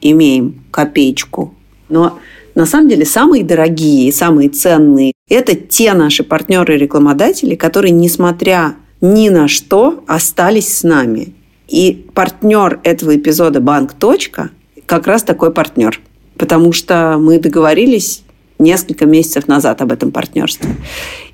имеем 0.00 0.64
копеечку. 0.70 1.54
Но 1.88 2.18
на 2.54 2.66
самом 2.66 2.88
деле 2.88 3.04
самые 3.04 3.44
дорогие 3.44 4.08
и 4.08 4.12
самые 4.12 4.48
ценные– 4.48 5.12
это 5.28 5.54
те 5.54 5.94
наши 5.94 6.24
партнеры-рекламодатели, 6.24 7.54
которые, 7.54 7.92
несмотря 7.92 8.74
ни 9.00 9.28
на 9.28 9.48
что, 9.48 10.04
остались 10.06 10.76
с 10.76 10.82
нами. 10.82 11.34
И 11.68 12.06
партнер 12.14 12.80
этого 12.84 13.16
эпизода 13.16 13.60
«Банк. 13.60 13.94
Точка» 13.94 14.50
как 14.86 15.06
раз 15.06 15.22
такой 15.22 15.52
партнер. 15.52 16.00
Потому 16.36 16.72
что 16.72 17.16
мы 17.18 17.38
договорились 17.38 18.24
несколько 18.58 19.06
месяцев 19.06 19.48
назад 19.48 19.80
об 19.82 19.92
этом 19.92 20.12
партнерстве. 20.12 20.70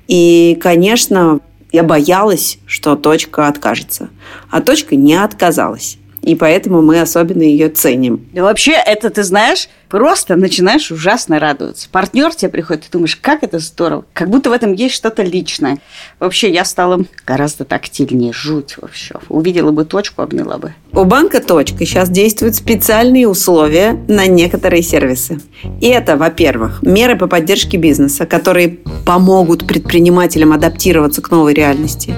И, 0.09 0.57
конечно, 0.59 1.39
я 1.71 1.83
боялась, 1.83 2.57
что 2.65 2.95
точка 2.95 3.47
откажется. 3.47 4.09
А 4.49 4.59
точка 4.59 4.95
не 4.95 5.13
отказалась. 5.13 5.98
И 6.21 6.35
поэтому 6.35 6.81
мы 6.81 7.01
особенно 7.01 7.43
ее 7.43 7.69
ценим. 7.69 8.25
Да 8.33 8.43
вообще, 8.43 8.73
это 8.73 9.09
ты 9.09 9.23
знаешь, 9.23 9.69
просто 9.87 10.35
начинаешь 10.35 10.91
ужасно 10.91 11.39
радоваться. 11.39 11.87
Партнер 11.91 12.33
тебе 12.33 12.49
приходит, 12.49 12.83
ты 12.83 12.91
думаешь, 12.91 13.15
как 13.15 13.43
это 13.43 13.59
здорово. 13.59 14.05
Как 14.13 14.29
будто 14.29 14.49
в 14.49 14.53
этом 14.53 14.73
есть 14.73 14.95
что-то 14.95 15.23
личное. 15.23 15.79
Вообще, 16.19 16.51
я 16.51 16.65
стала 16.65 17.05
гораздо 17.25 17.65
тактильнее. 17.65 18.33
Жуть 18.33 18.75
вообще. 18.77 19.15
Увидела 19.29 19.71
бы 19.71 19.85
точку, 19.85 20.21
обняла 20.21 20.57
бы. 20.57 20.73
У 20.93 21.03
банка 21.05 21.39
«Точка» 21.39 21.85
сейчас 21.85 22.09
действуют 22.09 22.55
специальные 22.55 23.27
условия 23.27 23.93
на 24.07 24.27
некоторые 24.27 24.81
сервисы. 24.81 25.39
И 25.81 25.87
это, 25.87 26.17
во-первых, 26.17 26.81
меры 26.81 27.15
по 27.15 27.27
поддержке 27.27 27.77
бизнеса, 27.77 28.25
которые 28.25 28.79
помогут 29.05 29.67
предпринимателям 29.67 30.51
адаптироваться 30.51 31.21
к 31.21 31.31
новой 31.31 31.53
реальности. 31.53 32.15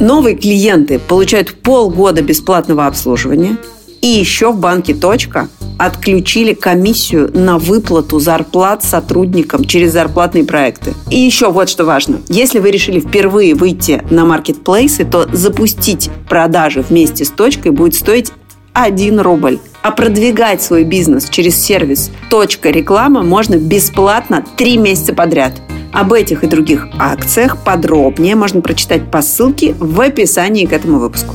Новые 0.00 0.36
клиенты 0.36 0.98
получают 0.98 1.54
полгода 1.54 2.22
бесплатного 2.22 2.86
обслуживания. 2.86 3.56
И 4.00 4.08
еще 4.08 4.50
в 4.50 4.58
банке 4.58 4.94
«Точка» 4.94 5.48
отключили 5.78 6.54
комиссию 6.54 7.30
на 7.34 7.58
выплату 7.58 8.18
зарплат 8.18 8.82
сотрудникам 8.82 9.64
через 9.64 9.92
зарплатные 9.92 10.44
проекты. 10.44 10.94
И 11.10 11.18
еще 11.18 11.50
вот 11.50 11.68
что 11.68 11.84
важно. 11.84 12.18
Если 12.28 12.58
вы 12.58 12.70
решили 12.70 13.00
впервые 13.00 13.54
выйти 13.54 14.02
на 14.10 14.24
маркетплейсы, 14.24 15.04
то 15.04 15.28
запустить 15.32 16.10
продажи 16.28 16.82
вместе 16.82 17.24
с 17.24 17.30
точкой 17.30 17.70
будет 17.70 17.94
стоить 17.94 18.32
1 18.74 19.20
рубль. 19.20 19.58
А 19.82 19.90
продвигать 19.90 20.62
свой 20.62 20.84
бизнес 20.84 21.28
через 21.28 21.56
сервис 21.56 22.10
«Точка 22.30 22.70
реклама» 22.70 23.22
можно 23.22 23.56
бесплатно 23.56 24.44
3 24.56 24.78
месяца 24.78 25.12
подряд– 25.12 25.52
об 25.92 26.14
этих 26.14 26.42
и 26.42 26.46
других 26.46 26.88
акциях 26.98 27.62
подробнее 27.62 28.34
можно 28.34 28.62
прочитать 28.62 29.10
по 29.10 29.20
ссылке 29.20 29.74
в 29.74 30.00
описании 30.00 30.64
к 30.64 30.72
этому 30.72 30.98
выпуску. 30.98 31.34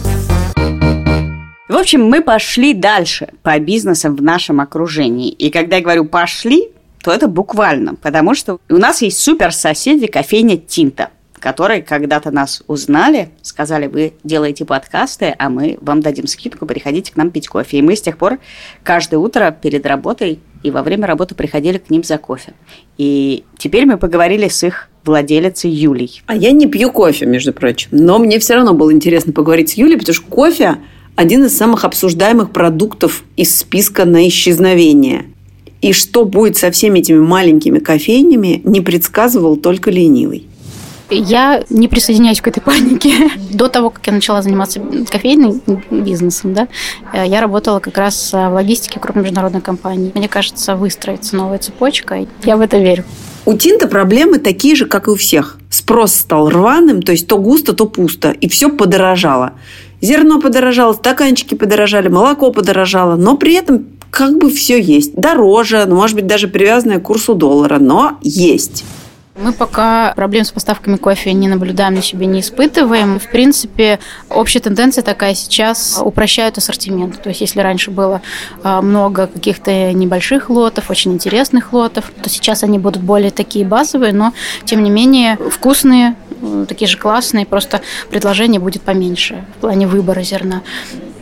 В 1.70 1.76
общем, 1.76 2.04
мы 2.04 2.22
пошли 2.24 2.74
дальше 2.74 3.30
по 3.44 3.60
бизнесам 3.60 4.16
в 4.16 4.24
нашем 4.24 4.60
окружении. 4.60 5.30
И 5.30 5.52
когда 5.52 5.76
я 5.76 5.84
говорю 5.84 6.06
«пошли», 6.06 6.70
то 7.04 7.12
это 7.12 7.28
буквально, 7.28 7.94
потому 7.94 8.34
что 8.34 8.58
у 8.68 8.78
нас 8.78 9.04
есть 9.04 9.20
супер 9.20 9.54
соседи 9.54 10.08
кофейня 10.08 10.58
«Тинта» 10.58 11.10
которые 11.40 11.82
когда-то 11.82 12.32
нас 12.32 12.64
узнали, 12.68 13.30
сказали, 13.42 13.88
вы 13.88 14.14
делаете 14.24 14.66
подкасты, 14.66 15.36
а 15.38 15.50
мы 15.50 15.78
вам 15.82 16.02
дадим 16.02 16.28
скидку, 16.28 16.66
приходите 16.66 17.14
к 17.14 17.16
нам 17.16 17.32
пить 17.32 17.48
кофе. 17.48 17.78
И 17.78 17.82
мы 17.82 17.96
с 17.96 18.02
тех 18.02 18.18
пор 18.18 18.40
каждое 18.84 19.18
утро 19.18 19.52
перед 19.52 19.86
работой 19.86 20.40
и 20.64 20.72
во 20.72 20.82
время 20.82 21.08
работы 21.08 21.36
приходили 21.36 21.78
к 21.78 21.90
ним 21.90 22.04
за 22.04 22.18
кофе. 22.18 22.54
И 22.98 23.44
теперь 23.58 23.86
мы 23.86 23.98
поговорили 23.98 24.48
с 24.48 24.64
их 24.64 24.90
владелицей 25.06 25.70
Юлей. 25.70 26.22
А 26.26 26.36
я 26.36 26.52
не 26.52 26.68
пью 26.68 26.92
кофе, 26.92 27.26
между 27.26 27.54
прочим. 27.54 27.90
Но 27.92 28.18
мне 28.18 28.40
все 28.40 28.56
равно 28.56 28.74
было 28.74 28.92
интересно 28.92 29.32
поговорить 29.32 29.70
с 29.70 29.74
Юлей, 29.74 29.98
потому 29.98 30.16
что 30.16 30.26
кофе 30.26 30.78
один 31.16 31.46
из 31.46 31.56
самых 31.56 31.86
обсуждаемых 31.86 32.52
продуктов 32.52 33.24
из 33.36 33.58
списка 33.58 34.06
на 34.06 34.28
исчезновение. 34.28 35.26
И 35.82 35.94
что 35.94 36.26
будет 36.26 36.58
со 36.58 36.72
всеми 36.72 37.00
этими 37.00 37.20
маленькими 37.20 37.80
кофейнями, 37.80 38.62
не 38.64 38.82
предсказывал 38.82 39.58
только 39.58 39.92
ленивый. 39.92 40.48
Я 41.10 41.64
не 41.70 41.88
присоединяюсь 41.88 42.42
к 42.42 42.48
этой 42.48 42.62
панике. 42.62 43.30
До 43.52 43.68
того, 43.70 43.90
как 43.90 44.06
я 44.08 44.14
начала 44.14 44.42
заниматься 44.42 44.82
кофейным 45.10 45.62
бизнесом, 45.90 46.54
да, 46.54 46.68
э, 47.14 47.26
я 47.28 47.42
работала 47.42 47.80
как 47.80 47.98
раз 47.98 48.34
в 48.34 48.50
логистике 48.54 49.00
крупной 49.00 49.24
международной 49.24 49.62
компании. 49.62 50.12
Мне 50.14 50.28
кажется, 50.28 50.76
выстроится 50.76 51.36
новая 51.36 51.60
цепочка. 51.60 52.26
Я 52.44 52.58
в 52.58 52.62
это 52.62 52.78
верю. 52.78 53.04
У 53.46 53.54
Тинта 53.54 53.88
проблемы 53.88 54.40
такие 54.40 54.76
же, 54.76 54.86
как 54.86 55.08
и 55.08 55.12
у 55.12 55.16
всех. 55.16 55.58
Спрос 55.70 56.14
стал 56.14 56.50
рваным, 56.50 57.02
то 57.02 57.14
есть 57.14 57.28
то 57.28 57.38
густо, 57.38 57.72
то 57.72 57.86
пусто. 57.86 58.32
И 58.32 58.50
все 58.50 58.70
подорожало. 58.70 59.54
Зерно 60.02 60.42
подорожало, 60.42 60.92
стаканчики 60.94 61.56
подорожали, 61.56 62.10
молоко 62.10 62.52
подорожало. 62.52 63.16
Но 63.16 63.38
при 63.38 63.54
этом 63.54 63.86
как 64.12 64.38
бы 64.38 64.50
все 64.50 64.82
есть. 64.82 65.16
Дороже, 65.16 65.86
может 65.86 66.16
быть, 66.16 66.28
даже 66.28 66.50
привязанное 66.50 67.00
к 67.00 67.04
курсу 67.04 67.36
доллара, 67.36 67.80
но 67.80 68.18
есть. 68.22 68.84
Мы 69.38 69.54
пока 69.54 70.14
проблем 70.16 70.46
с 70.46 70.52
поставками 70.52 70.96
кофе 70.96 71.32
не 71.34 71.48
наблюдаем, 71.48 71.94
на 71.94 72.02
себе 72.02 72.26
не 72.26 72.40
испытываем. 72.40 73.20
В 73.20 73.30
принципе, 73.30 74.00
общая 74.30 74.60
тенденция 74.60 75.04
такая 75.04 75.36
сейчас 75.36 76.00
упрощают 76.04 76.58
ассортимент. 76.58 77.22
То 77.22 77.30
есть, 77.30 77.42
если 77.42 77.60
раньше 77.60 77.92
было 77.92 78.22
а, 78.64 78.82
много 78.82 79.28
каких-то 79.28 79.94
небольших 79.94 80.50
лотов, 80.50 80.90
очень 80.90 81.14
интересных 81.14 81.72
лотов, 81.72 82.12
то 82.22 82.30
сейчас 82.30 82.64
они 82.64 82.80
будут 82.80 83.04
более 83.04 83.30
такие 83.30 83.64
базовые, 83.64 84.12
но, 84.12 84.34
тем 84.66 84.84
не 84.84 84.90
менее, 84.90 85.38
вкусные, 85.52 86.16
такие 86.68 86.88
же 86.88 86.98
классные, 86.98 87.46
просто 87.46 87.82
предложение 88.10 88.60
будет 88.60 88.82
поменьше 88.82 89.46
в 89.58 89.62
плане 89.62 89.86
выбора 89.86 90.22
зерна 90.22 90.64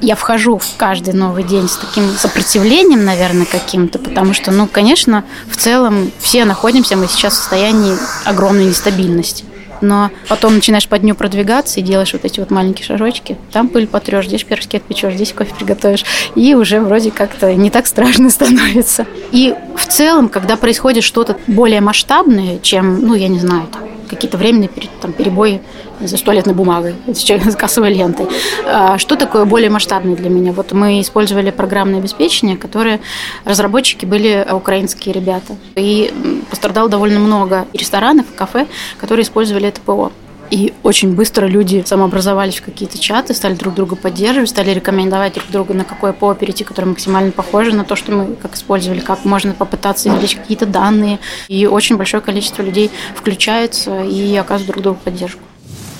я 0.01 0.15
вхожу 0.15 0.57
в 0.57 0.65
каждый 0.77 1.13
новый 1.13 1.43
день 1.43 1.67
с 1.67 1.77
таким 1.77 2.09
сопротивлением, 2.15 3.05
наверное, 3.05 3.45
каким-то, 3.45 3.99
потому 3.99 4.33
что, 4.33 4.51
ну, 4.51 4.67
конечно, 4.67 5.23
в 5.49 5.57
целом 5.57 6.11
все 6.19 6.45
находимся 6.45 6.95
мы 6.95 7.07
сейчас 7.07 7.33
в 7.33 7.37
состоянии 7.37 7.95
огромной 8.25 8.65
нестабильности. 8.65 9.45
Но 9.81 10.09
потом 10.27 10.55
начинаешь 10.55 10.87
по 10.87 10.97
дню 10.97 11.15
продвигаться 11.15 11.79
и 11.79 11.83
делаешь 11.83 12.13
вот 12.13 12.25
эти 12.25 12.39
вот 12.39 12.49
маленькие 12.49 12.85
шажочки. 12.85 13.37
Там 13.51 13.67
пыль 13.67 13.87
потрешь, 13.87 14.27
здесь 14.27 14.43
пирожки 14.43 14.77
отпечешь, 14.77 15.15
здесь 15.15 15.33
кофе 15.33 15.53
приготовишь. 15.53 16.05
И 16.35 16.55
уже 16.55 16.79
вроде 16.79 17.11
как-то 17.11 17.53
не 17.53 17.69
так 17.69 17.85
страшно 17.87 18.29
становится. 18.31 19.05
И 19.31 19.53
в 19.75 19.85
целом, 19.85 20.29
когда 20.29 20.55
происходит 20.55 21.03
что-то 21.03 21.37
более 21.47 21.81
масштабное, 21.81 22.59
чем, 22.59 23.05
ну, 23.05 23.15
я 23.15 23.27
не 23.27 23.39
знаю, 23.39 23.67
там, 23.71 23.83
какие-то 24.09 24.37
временные 24.37 24.69
там, 25.01 25.13
перебои 25.13 25.61
за 26.01 26.17
туалетной 26.17 26.53
бумагой, 26.53 26.95
с 27.07 27.55
кассовой 27.55 27.93
лентой. 27.93 28.27
А 28.65 28.97
что 28.97 29.15
такое 29.15 29.45
более 29.45 29.69
масштабное 29.69 30.15
для 30.15 30.29
меня? 30.29 30.51
Вот 30.51 30.71
мы 30.71 31.01
использовали 31.01 31.51
программное 31.51 31.99
обеспечение, 31.99 32.57
которое 32.57 32.99
разработчики 33.43 34.05
были 34.05 34.45
украинские 34.51 35.13
ребята. 35.13 35.55
И 35.75 36.13
пострадало 36.49 36.89
довольно 36.89 37.19
много 37.19 37.67
ресторанов, 37.73 38.25
кафе, 38.35 38.67
которые 38.97 39.23
использовали 39.23 39.67
это 39.67 39.81
ПО. 39.81 40.11
И 40.51 40.73
очень 40.83 41.15
быстро 41.15 41.47
люди 41.47 41.83
самообразовались 41.87 42.57
в 42.57 42.63
какие-то 42.63 42.99
чаты, 42.99 43.33
стали 43.33 43.55
друг 43.55 43.73
друга 43.73 43.95
поддерживать, 43.95 44.49
стали 44.49 44.69
рекомендовать 44.69 45.33
друг 45.33 45.49
другу, 45.49 45.73
на 45.73 45.83
какое 45.83 46.13
ПО 46.13 46.35
перейти, 46.35 46.63
которое 46.63 46.89
максимально 46.89 47.31
похоже 47.31 47.73
на 47.73 47.83
то, 47.83 47.95
что 47.95 48.11
мы 48.11 48.35
как 48.35 48.53
использовали, 48.53 48.99
как 48.99 49.25
можно 49.25 49.53
попытаться 49.53 50.07
извлечь 50.07 50.35
какие-то 50.35 50.67
данные. 50.67 51.19
И 51.47 51.65
очень 51.65 51.97
большое 51.97 52.21
количество 52.21 52.61
людей 52.61 52.91
включается 53.15 54.03
и 54.03 54.35
оказывает 54.35 54.71
друг 54.71 54.83
другу 54.83 54.99
поддержку. 55.03 55.41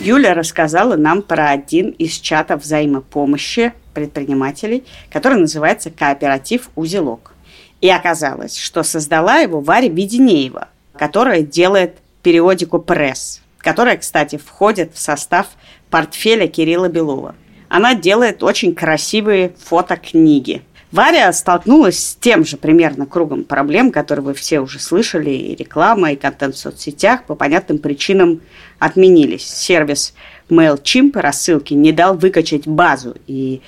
Юля 0.05 0.35
рассказала 0.35 0.95
нам 0.97 1.23
про 1.23 1.49
один 1.49 1.89
из 1.89 2.11
чатов 2.11 2.61
взаимопомощи 2.61 3.73
предпринимателей, 3.95 4.83
который 5.11 5.39
называется 5.39 5.89
«Кооператив 5.89 6.69
Узелок». 6.75 7.33
И 7.81 7.89
оказалось, 7.89 8.55
что 8.55 8.83
создала 8.83 9.37
его 9.37 9.61
Варя 9.61 9.89
Веденеева, 9.89 10.67
которая 10.95 11.41
делает 11.41 11.97
периодику 12.21 12.77
«Пресс», 12.77 13.41
которая, 13.57 13.97
кстати, 13.97 14.37
входит 14.37 14.93
в 14.93 14.99
состав 14.99 15.47
портфеля 15.89 16.47
Кирилла 16.47 16.87
Белова. 16.87 17.33
Она 17.67 17.95
делает 17.95 18.43
очень 18.43 18.75
красивые 18.75 19.55
фотокниги. 19.57 20.61
Варя 20.95 21.34
столкнулась 21.34 21.99
с 21.99 22.15
тем 22.15 22.45
же 22.45 22.55
примерно 22.55 23.05
кругом 23.05 23.43
проблем, 23.43 23.91
которые 23.91 24.23
вы 24.23 24.34
все 24.34 24.62
уже 24.62 24.79
слышали, 24.79 25.29
и 25.29 25.53
реклама, 25.53 26.13
и 26.13 26.15
контент 26.15 26.55
в 26.55 26.58
соцсетях 26.58 27.25
по 27.25 27.36
понятным 27.36 27.79
причинам 27.79 28.39
отменились. 28.79 29.45
Сервис 29.45 30.13
MailChimp 30.49 31.19
рассылки 31.19 31.73
не 31.73 31.91
дал 31.91 32.17
выкачать 32.17 32.65
базу, 32.65 33.17
и 33.27 33.60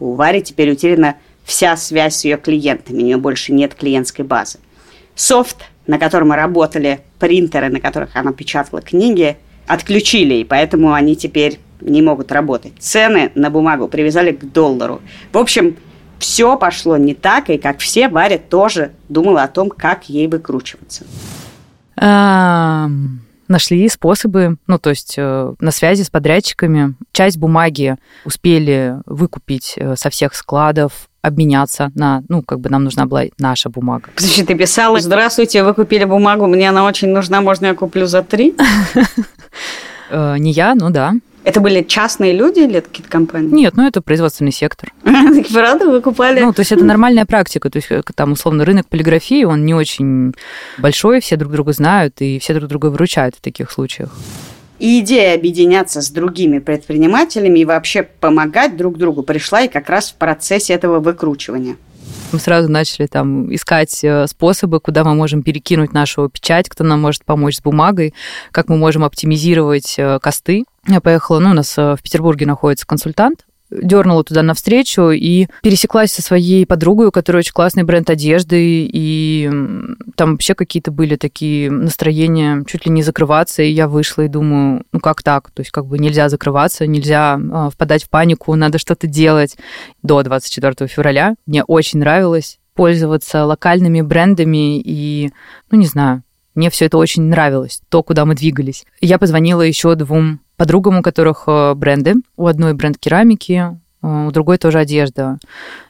у 0.00 0.14
Вари 0.14 0.42
теперь 0.42 0.72
утеряна 0.72 1.14
вся 1.44 1.76
связь 1.76 2.16
с 2.16 2.24
ее 2.24 2.36
клиентами, 2.36 3.00
у 3.00 3.04
нее 3.04 3.16
больше 3.16 3.52
нет 3.52 3.76
клиентской 3.76 4.24
базы. 4.24 4.58
Софт 5.14 5.58
на 5.86 6.00
котором 6.00 6.32
работали, 6.32 7.02
принтеры, 7.20 7.68
на 7.68 7.78
которых 7.78 8.16
она 8.16 8.32
печатала 8.32 8.82
книги, 8.82 9.36
отключили, 9.68 10.34
и 10.34 10.44
поэтому 10.44 10.94
они 10.94 11.14
теперь 11.14 11.60
не 11.80 12.02
могут 12.02 12.32
работать. 12.32 12.72
Цены 12.80 13.30
на 13.36 13.50
бумагу 13.50 13.86
привязали 13.86 14.32
к 14.32 14.44
доллару. 14.44 15.00
В 15.32 15.38
общем, 15.38 15.76
все 16.22 16.56
пошло 16.56 16.96
не 16.96 17.14
так, 17.14 17.50
и 17.50 17.58
как 17.58 17.80
все, 17.80 18.08
Варя 18.08 18.38
тоже 18.38 18.92
думала 19.08 19.42
о 19.42 19.48
том, 19.48 19.68
как 19.68 20.08
ей 20.08 20.28
выкручиваться. 20.28 21.04
Нашли 23.48 23.88
способы, 23.88 24.56
ну, 24.66 24.78
то 24.78 24.88
есть 24.90 25.16
э, 25.18 25.54
на 25.60 25.70
связи 25.72 26.04
с 26.04 26.08
подрядчиками. 26.08 26.94
Часть 27.12 27.36
бумаги 27.36 27.96
успели 28.24 28.96
выкупить 29.04 29.74
э, 29.76 29.94
со 29.96 30.08
всех 30.08 30.34
складов, 30.34 31.10
обменяться 31.20 31.90
на, 31.94 32.22
ну, 32.28 32.40
как 32.42 32.60
бы 32.60 32.70
нам 32.70 32.84
нужна 32.84 33.04
была 33.04 33.24
наша 33.38 33.68
бумага. 33.68 34.08
Подожди, 34.14 34.44
ты 34.44 34.54
писала, 34.54 35.00
здравствуйте, 35.00 35.64
вы 35.64 35.74
купили 35.74 36.04
бумагу, 36.04 36.46
мне 36.46 36.70
она 36.70 36.84
очень 36.84 37.08
нужна, 37.08 37.42
можно 37.42 37.66
я 37.66 37.74
куплю 37.74 38.06
за 38.06 38.22
три? 38.22 38.54
Э, 40.14 40.36
не 40.38 40.52
я, 40.52 40.74
ну 40.74 40.90
да. 40.90 41.14
Это 41.44 41.60
были 41.60 41.82
частные 41.82 42.32
люди 42.32 42.60
или 42.60 42.80
какие-то 42.80 43.10
компании? 43.10 43.50
Нет, 43.50 43.76
ну 43.76 43.86
это 43.86 44.00
производственный 44.00 44.52
сектор. 44.52 44.92
Правда, 45.52 45.90
вы 45.90 46.00
купали? 46.00 46.40
Ну, 46.40 46.52
то 46.52 46.60
есть 46.60 46.72
это 46.72 46.84
нормальная 46.84 47.26
практика. 47.26 47.68
То 47.68 47.78
есть 47.78 47.90
э, 47.90 48.02
там, 48.14 48.32
условно, 48.32 48.64
рынок 48.64 48.88
полиграфии, 48.88 49.44
он 49.44 49.64
не 49.64 49.74
очень 49.74 50.34
большой, 50.78 51.20
все 51.20 51.36
друг 51.36 51.52
друга 51.52 51.72
знают, 51.72 52.20
и 52.20 52.38
все 52.38 52.54
друг 52.54 52.68
друга 52.68 52.86
выручают 52.86 53.34
в 53.34 53.40
таких 53.40 53.70
случаях. 53.70 54.10
И 54.78 55.00
идея 55.00 55.34
объединяться 55.36 56.00
с 56.00 56.10
другими 56.10 56.58
предпринимателями 56.58 57.60
и 57.60 57.64
вообще 57.64 58.02
помогать 58.02 58.76
друг 58.76 58.98
другу 58.98 59.22
пришла 59.22 59.62
и 59.62 59.68
как 59.68 59.88
раз 59.88 60.10
в 60.10 60.14
процессе 60.14 60.72
этого 60.74 61.00
выкручивания. 61.00 61.76
Мы 62.32 62.38
сразу 62.38 62.68
начали 62.68 63.06
там 63.06 63.54
искать 63.54 64.02
э, 64.02 64.26
способы, 64.26 64.80
куда 64.80 65.04
мы 65.04 65.14
можем 65.14 65.42
перекинуть 65.42 65.92
нашу 65.92 66.28
печать, 66.28 66.68
кто 66.68 66.82
нам 66.82 67.00
может 67.00 67.24
помочь 67.24 67.58
с 67.58 67.60
бумагой, 67.60 68.14
как 68.52 68.68
мы 68.68 68.76
можем 68.76 69.04
оптимизировать 69.04 69.94
э, 69.98 70.18
косты. 70.20 70.64
Я 70.86 71.00
поехала, 71.00 71.38
ну, 71.38 71.50
у 71.50 71.54
нас 71.54 71.76
э, 71.78 71.94
в 71.96 72.02
Петербурге 72.02 72.46
находится 72.46 72.86
консультант, 72.86 73.46
дернула 73.70 74.24
туда 74.24 74.42
навстречу 74.42 75.10
и 75.10 75.46
пересеклась 75.62 76.12
со 76.12 76.22
своей 76.22 76.66
подругой, 76.66 77.06
у 77.06 77.12
которой 77.12 77.38
очень 77.38 77.52
классный 77.52 77.84
бренд 77.84 78.10
одежды, 78.10 78.86
и 78.92 79.50
там 80.16 80.32
вообще 80.32 80.54
какие-то 80.54 80.90
были 80.90 81.16
такие 81.16 81.70
настроения 81.70 82.64
чуть 82.66 82.86
ли 82.86 82.92
не 82.92 83.02
закрываться, 83.02 83.62
и 83.62 83.70
я 83.70 83.88
вышла 83.88 84.22
и 84.22 84.28
думаю, 84.28 84.84
ну 84.92 85.00
как 85.00 85.22
так? 85.22 85.50
То 85.52 85.60
есть 85.60 85.70
как 85.70 85.86
бы 85.86 85.98
нельзя 85.98 86.28
закрываться, 86.28 86.86
нельзя 86.86 87.38
э, 87.38 87.70
впадать 87.72 88.04
в 88.04 88.10
панику, 88.10 88.54
надо 88.54 88.78
что-то 88.78 89.06
делать. 89.06 89.56
До 90.02 90.22
24 90.22 90.88
февраля 90.88 91.34
мне 91.46 91.64
очень 91.64 92.00
нравилось 92.00 92.58
пользоваться 92.74 93.44
локальными 93.44 94.00
брендами 94.00 94.80
и, 94.80 95.30
ну 95.70 95.78
не 95.78 95.86
знаю, 95.86 96.22
мне 96.54 96.68
все 96.70 96.86
это 96.86 96.98
очень 96.98 97.22
нравилось, 97.22 97.80
то, 97.88 98.02
куда 98.02 98.24
мы 98.24 98.34
двигались. 98.34 98.84
Я 99.00 99.18
позвонила 99.18 99.62
еще 99.62 99.94
двум 99.94 100.40
подругам, 100.56 100.98
у 100.98 101.02
которых 101.02 101.44
э, 101.46 101.74
бренды. 101.74 102.14
У 102.36 102.46
одной 102.46 102.74
бренд 102.74 102.98
керамики, 102.98 103.78
э, 104.02 104.26
у 104.26 104.30
другой 104.30 104.58
тоже 104.58 104.78
одежда. 104.78 105.38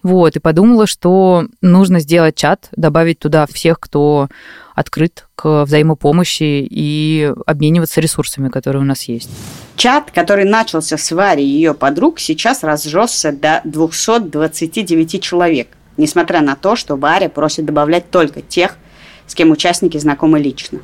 Вот, 0.03 0.37
и 0.37 0.41
подумала, 0.41 0.87
что 0.87 1.47
нужно 1.61 2.01
сделать 2.01 2.37
чат, 2.37 2.69
добавить 2.77 3.19
туда 3.19 3.47
всех, 3.47 3.81
кто 3.81 4.29
открыт 4.75 5.27
к 5.35 5.65
взаимопомощи 5.65 6.67
и 6.69 7.33
обмениваться 7.47 8.01
ресурсами, 8.01 8.49
которые 8.49 8.83
у 8.83 8.87
нас 8.87 9.05
есть. 9.05 9.31
Чат, 9.77 10.11
который 10.11 10.45
начался 10.45 10.97
с 10.97 11.13
Вари 11.13 11.43
и 11.43 11.47
ее 11.47 11.75
подруг, 11.75 12.21
сейчас 12.21 12.63
разжесся 12.63 13.33
до 13.33 13.61
229 13.65 15.23
человек, 15.23 15.69
несмотря 15.97 16.41
на 16.41 16.57
то, 16.57 16.77
что 16.77 16.97
Варя 16.97 17.29
просит 17.29 17.67
добавлять 17.67 18.11
только 18.11 18.41
тех, 18.41 18.77
с 19.27 19.35
кем 19.35 19.51
участники 19.51 19.99
знакомы 19.99 20.39
лично. 20.39 20.81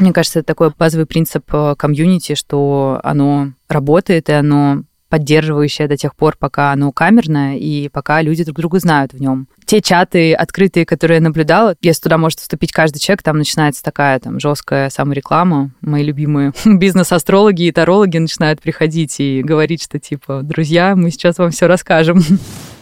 Мне 0.00 0.12
кажется, 0.12 0.40
это 0.40 0.46
такой 0.46 0.72
базовый 0.76 1.06
принцип 1.06 1.44
э, 1.52 1.74
комьюнити, 1.76 2.34
что 2.34 3.00
оно 3.04 3.52
работает, 3.68 4.30
и 4.30 4.32
оно 4.32 4.84
поддерживающее 5.10 5.88
до 5.88 5.96
тех 5.96 6.14
пор, 6.14 6.36
пока 6.38 6.72
оно 6.72 6.92
камерное, 6.92 7.56
и 7.56 7.88
пока 7.88 8.22
люди 8.22 8.44
друг 8.44 8.56
друга 8.56 8.78
знают 8.78 9.12
в 9.12 9.20
нем. 9.20 9.48
Те 9.66 9.82
чаты 9.82 10.32
открытые, 10.32 10.86
которые 10.86 11.16
я 11.16 11.22
наблюдала, 11.22 11.74
если 11.82 12.02
туда 12.02 12.16
может 12.16 12.38
вступить 12.38 12.72
каждый 12.72 13.00
человек, 13.00 13.22
там 13.22 13.36
начинается 13.36 13.82
такая 13.82 14.18
там 14.20 14.40
жесткая 14.40 14.88
самореклама. 14.88 15.72
Мои 15.82 16.04
любимые 16.04 16.52
бизнес-астрологи 16.64 17.64
и 17.64 17.72
тарологи 17.72 18.18
начинают 18.18 18.62
приходить 18.62 19.18
и 19.18 19.42
говорить, 19.42 19.82
что 19.82 19.98
типа, 19.98 20.40
друзья, 20.42 20.94
мы 20.96 21.10
сейчас 21.10 21.38
вам 21.38 21.50
все 21.50 21.66
расскажем. 21.66 22.22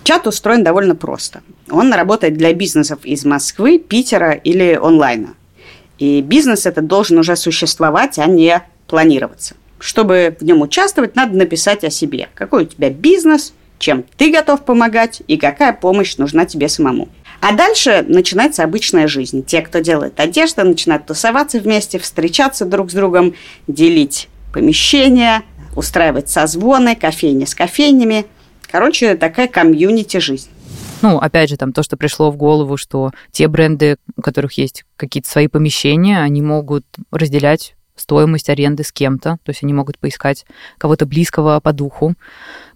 Чат 0.04 0.26
устроен 0.26 0.62
довольно 0.62 0.94
просто. 0.94 1.40
Он 1.70 1.92
работает 1.92 2.37
для 2.37 2.52
бизнесов 2.52 3.00
из 3.04 3.24
Москвы, 3.24 3.78
Питера 3.78 4.33
или 4.33 4.78
онлайна. 4.81 5.35
И 5.98 6.20
бизнес 6.20 6.66
этот 6.66 6.87
должен 6.87 7.18
уже 7.18 7.37
существовать, 7.37 8.18
а 8.18 8.26
не 8.26 8.62
планироваться. 8.87 9.54
Чтобы 9.78 10.37
в 10.40 10.44
нем 10.44 10.62
участвовать, 10.62 11.16
надо 11.16 11.37
написать 11.37 11.84
о 11.84 11.90
себе. 11.90 12.28
Какой 12.34 12.64
у 12.64 12.66
тебя 12.66 12.90
бизнес, 12.90 13.52
чем 13.78 14.04
ты 14.16 14.30
готов 14.30 14.64
помогать 14.64 15.22
и 15.28 15.37
какая 15.37 15.72
помощь 15.72 16.16
нужна 16.16 16.44
тебе 16.46 16.68
самому. 16.68 17.08
А 17.40 17.52
дальше 17.52 18.04
начинается 18.08 18.64
обычная 18.64 19.06
жизнь. 19.06 19.44
Те, 19.44 19.62
кто 19.62 19.78
делает 19.78 20.18
одежду, 20.18 20.64
начинают 20.64 21.06
тусоваться 21.06 21.61
вместе, 21.61 21.98
встречаться 21.98 22.64
друг 22.64 22.90
с 22.90 22.94
другом, 22.94 23.34
делить 23.68 24.28
помещения, 24.52 25.42
устраивать 25.76 26.28
созвоны, 26.28 26.96
кофейни 26.96 27.44
с 27.44 27.54
кофейнями. 27.54 28.26
Короче, 28.70 29.14
такая 29.14 29.46
комьюнити 29.46 30.16
жизнь. 30.18 30.48
Ну, 31.02 31.18
опять 31.18 31.48
же, 31.48 31.56
там 31.56 31.72
то, 31.72 31.82
что 31.82 31.96
пришло 31.96 32.30
в 32.30 32.37
голову, 32.37 32.76
что 32.76 33.11
те 33.30 33.48
бренды, 33.48 33.96
у 34.16 34.22
которых 34.22 34.52
есть 34.54 34.84
какие-то 34.96 35.30
свои 35.30 35.48
помещения, 35.48 36.20
они 36.20 36.42
могут 36.42 36.84
разделять 37.11 37.76
стоимость 38.00 38.48
аренды 38.48 38.84
с 38.84 38.92
кем-то, 38.92 39.38
то 39.42 39.50
есть 39.50 39.62
они 39.62 39.72
могут 39.72 39.98
поискать 39.98 40.46
кого-то 40.78 41.06
близкого 41.06 41.61
по 41.61 41.72
духу. 41.72 42.14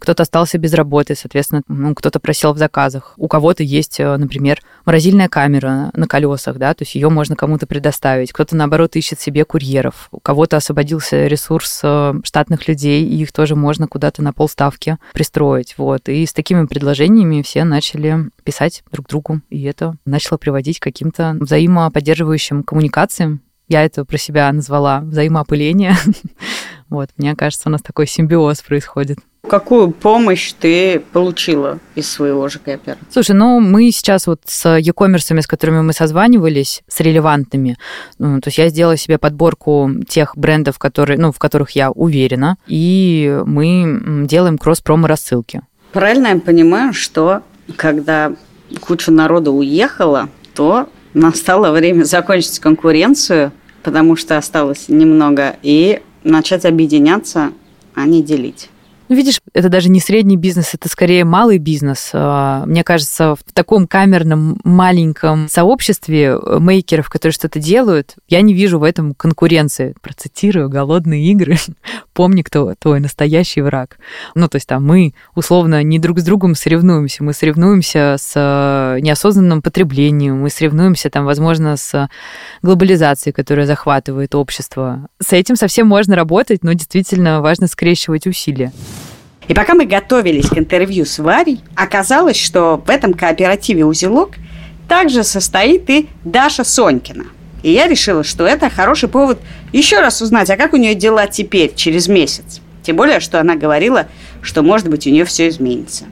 Кто-то 0.03 0.25
остался 0.25 0.59
без 0.59 0.75
работы, 0.75 1.15
соответственно, 1.15 1.63
ну, 1.69 1.95
кто-то 1.95 2.19
просел 2.19 2.53
в 2.53 2.59
заказах. 2.59 3.15
У 3.19 3.29
кого-то 3.29 3.63
есть, 3.63 4.01
э, 4.01 4.17
например, 4.17 4.61
морозильная 4.85 5.29
камера 5.29 5.93
на 5.95 6.09
колесах, 6.09 6.57
да, 6.59 6.75
то 6.75 6.83
есть 6.83 6.97
ее 6.97 7.09
можно 7.09 7.37
кому-то 7.37 7.69
предоставить. 7.69 8.33
Кто-то, 8.33 8.57
наоборот, 8.57 8.97
ищет 8.97 9.21
себе 9.21 9.45
курьеров. 9.45 10.09
У 10.11 10.19
кого-то 10.19 10.57
освободился 10.57 11.29
ресурс 11.29 11.83
э, 11.85 12.15
штатных 12.25 12.67
людей, 12.67 13.05
и 13.05 13.23
их 13.23 13.31
тоже 13.31 13.55
можно 13.55 13.87
куда-то 13.87 14.23
на 14.23 14.33
полставки 14.33 14.99
пристроить. 15.15 15.79
Вот. 15.79 16.09
И 16.09 16.27
с 16.27 16.33
такими 16.33 16.67
предложениями 16.67 17.43
все 17.43 17.63
начали 17.63 18.29
писать 18.43 18.83
друг 18.91 19.07
другу, 19.07 19.41
и 19.51 19.63
это 19.63 19.95
начало 20.05 20.37
приводить 20.37 20.81
к 20.81 20.83
каким-то 20.83 21.37
взаимоподдерживающим 21.39 22.65
коммуникациям, 22.65 23.41
я 23.69 23.85
это 23.85 24.05
про 24.05 24.19
себя 24.19 24.53
назвала 24.53 25.01
взаимоопыление. 25.03 25.95
вот, 26.89 27.11
мне 27.17 27.37
кажется, 27.37 27.69
у 27.69 27.73
нас 27.73 27.83
такой 27.83 28.09
симбиоз 28.09 28.63
происходит. 28.63 29.21
Какую 29.49 29.91
помощь 29.91 30.53
ты 30.53 31.01
получила 31.13 31.79
из 31.95 32.09
своего 32.11 32.49
же 32.49 32.59
кооператива? 32.59 33.07
Слушай, 33.11 33.35
ну 33.35 33.61
мы 33.61 33.91
сейчас 33.91 34.27
вот 34.27 34.41
с 34.47 34.77
e-commerce, 34.79 35.41
с 35.41 35.47
которыми 35.47 35.83
мы 35.83 35.93
созванивались, 35.93 36.83
с 36.89 37.01
релевантными, 37.01 37.77
ну, 38.19 38.41
то 38.41 38.49
есть 38.49 38.59
я 38.59 38.69
сделала 38.69 38.97
себе 38.97 39.19
подборку 39.19 39.91
тех 40.09 40.37
брендов, 40.37 40.79
которые, 40.79 41.19
ну, 41.19 41.33
в 41.33 41.39
которых 41.39 41.73
я 41.73 41.91
уверена, 41.91 42.57
и 42.67 43.43
мы 43.45 44.27
делаем 44.27 44.59
кросс-промо-рассылки. 44.59 45.63
Правильно 45.93 46.29
я 46.29 46.39
понимаю, 46.39 46.95
что 46.95 47.43
когда 47.77 48.33
куча 48.81 49.11
народа 49.11 49.51
уехала, 49.51 50.29
то 50.55 50.89
настало 51.15 51.73
время 51.73 52.05
закончить 52.05 52.59
конкуренцию 52.61 53.53
потому 53.83 54.17
что 54.17 54.37
осталось 54.39 54.89
немного, 54.89 55.57
и 55.63 56.01
начать 56.25 56.65
объединяться, 56.65 57.53
а 57.95 58.07
не 58.07 58.23
делить. 58.23 58.71
Ну, 59.13 59.19
видишь, 59.19 59.43
это 59.53 59.69
даже 59.69 59.91
не 59.91 60.01
средний 60.01 60.39
бизнес, 60.39 60.73
это 60.73 60.89
скорее 60.89 61.27
малый 61.27 61.59
бизнес. 61.59 62.13
А, 62.15 62.65
мне 62.65 62.83
кажется, 62.83 63.35
в 63.35 63.53
таком 63.53 63.87
камерном 63.87 64.59
маленьком 64.65 65.49
сообществе 65.51 66.39
э, 66.43 66.59
мейкеров, 66.59 67.11
которые 67.11 67.35
что-то 67.35 67.59
делают, 67.59 68.15
я 68.27 68.41
не 68.41 68.55
вижу 68.55 68.79
в 68.79 68.85
этом 68.85 69.13
конкуренции. 69.13 69.95
Процитирую 70.01 70.71
«Голодные 70.71 71.27
игры». 71.27 71.59
Помни, 72.15 72.41
кто 72.41 72.73
твой 72.79 73.01
настоящий 73.01 73.61
враг. 73.61 73.99
Ну, 74.35 74.49
то 74.49 74.57
есть 74.57 74.67
там 74.67 74.87
мы 74.87 75.13
условно 75.35 75.83
не 75.83 75.99
друг 75.99 76.21
с 76.21 76.25
другом 76.25 76.55
соревнуемся, 76.55 77.23
мы 77.23 77.35
соревнуемся 77.35 78.17
с 78.19 78.33
э, 78.35 79.01
неосознанным 79.03 79.61
потреблением, 79.61 80.41
мы 80.41 80.49
соревнуемся 80.49 81.11
там, 81.11 81.27
возможно, 81.27 81.77
с 81.77 82.09
глобализацией, 82.63 83.35
которая 83.35 83.67
захватывает 83.67 84.35
общество. 84.35 85.07
С 85.21 85.35
этим 85.35 85.57
совсем 85.57 85.87
можно 85.87 86.17
работать, 86.17 86.65
но 86.65 86.73
действительно 86.73 87.43
важно 87.43 87.67
скрещивать 87.67 88.27
усилия. 88.27 88.73
И 89.49 89.55
пока 89.55 89.75
мы 89.75 89.87
готовились 89.87 90.49
к 90.49 90.59
интервью 90.59 91.05
с 91.05 91.19
Варей, 91.19 91.61
оказалось, 91.75 92.37
что 92.37 92.83
в 92.85 92.91
этом 92.91 93.15
кооперативе 93.15 93.85
«Узелок» 93.85 94.33
также 94.89 95.25
состоит 95.25 95.89
и 95.91 96.09
Даша 96.25 96.65
Сонькина. 96.65 97.25
И 97.63 97.73
я 97.73 97.87
решила, 97.87 98.25
что 98.25 98.47
это 98.47 98.71
хороший 98.71 99.09
повод 99.09 99.39
еще 99.73 100.01
раз 100.01 100.21
узнать, 100.21 100.51
а 100.51 100.57
как 100.57 100.73
у 100.73 100.77
нее 100.77 100.95
дела 100.95 101.27
теперь, 101.27 101.73
через 101.75 102.09
месяц. 102.09 102.61
Тем 102.83 102.97
более, 102.97 103.21
что 103.21 103.41
она 103.41 103.55
говорила, 103.55 104.07
что, 104.43 104.63
может 104.63 104.89
быть, 104.89 105.07
у 105.07 105.11
нее 105.11 105.25
все 105.25 105.49
изменится. 105.49 106.05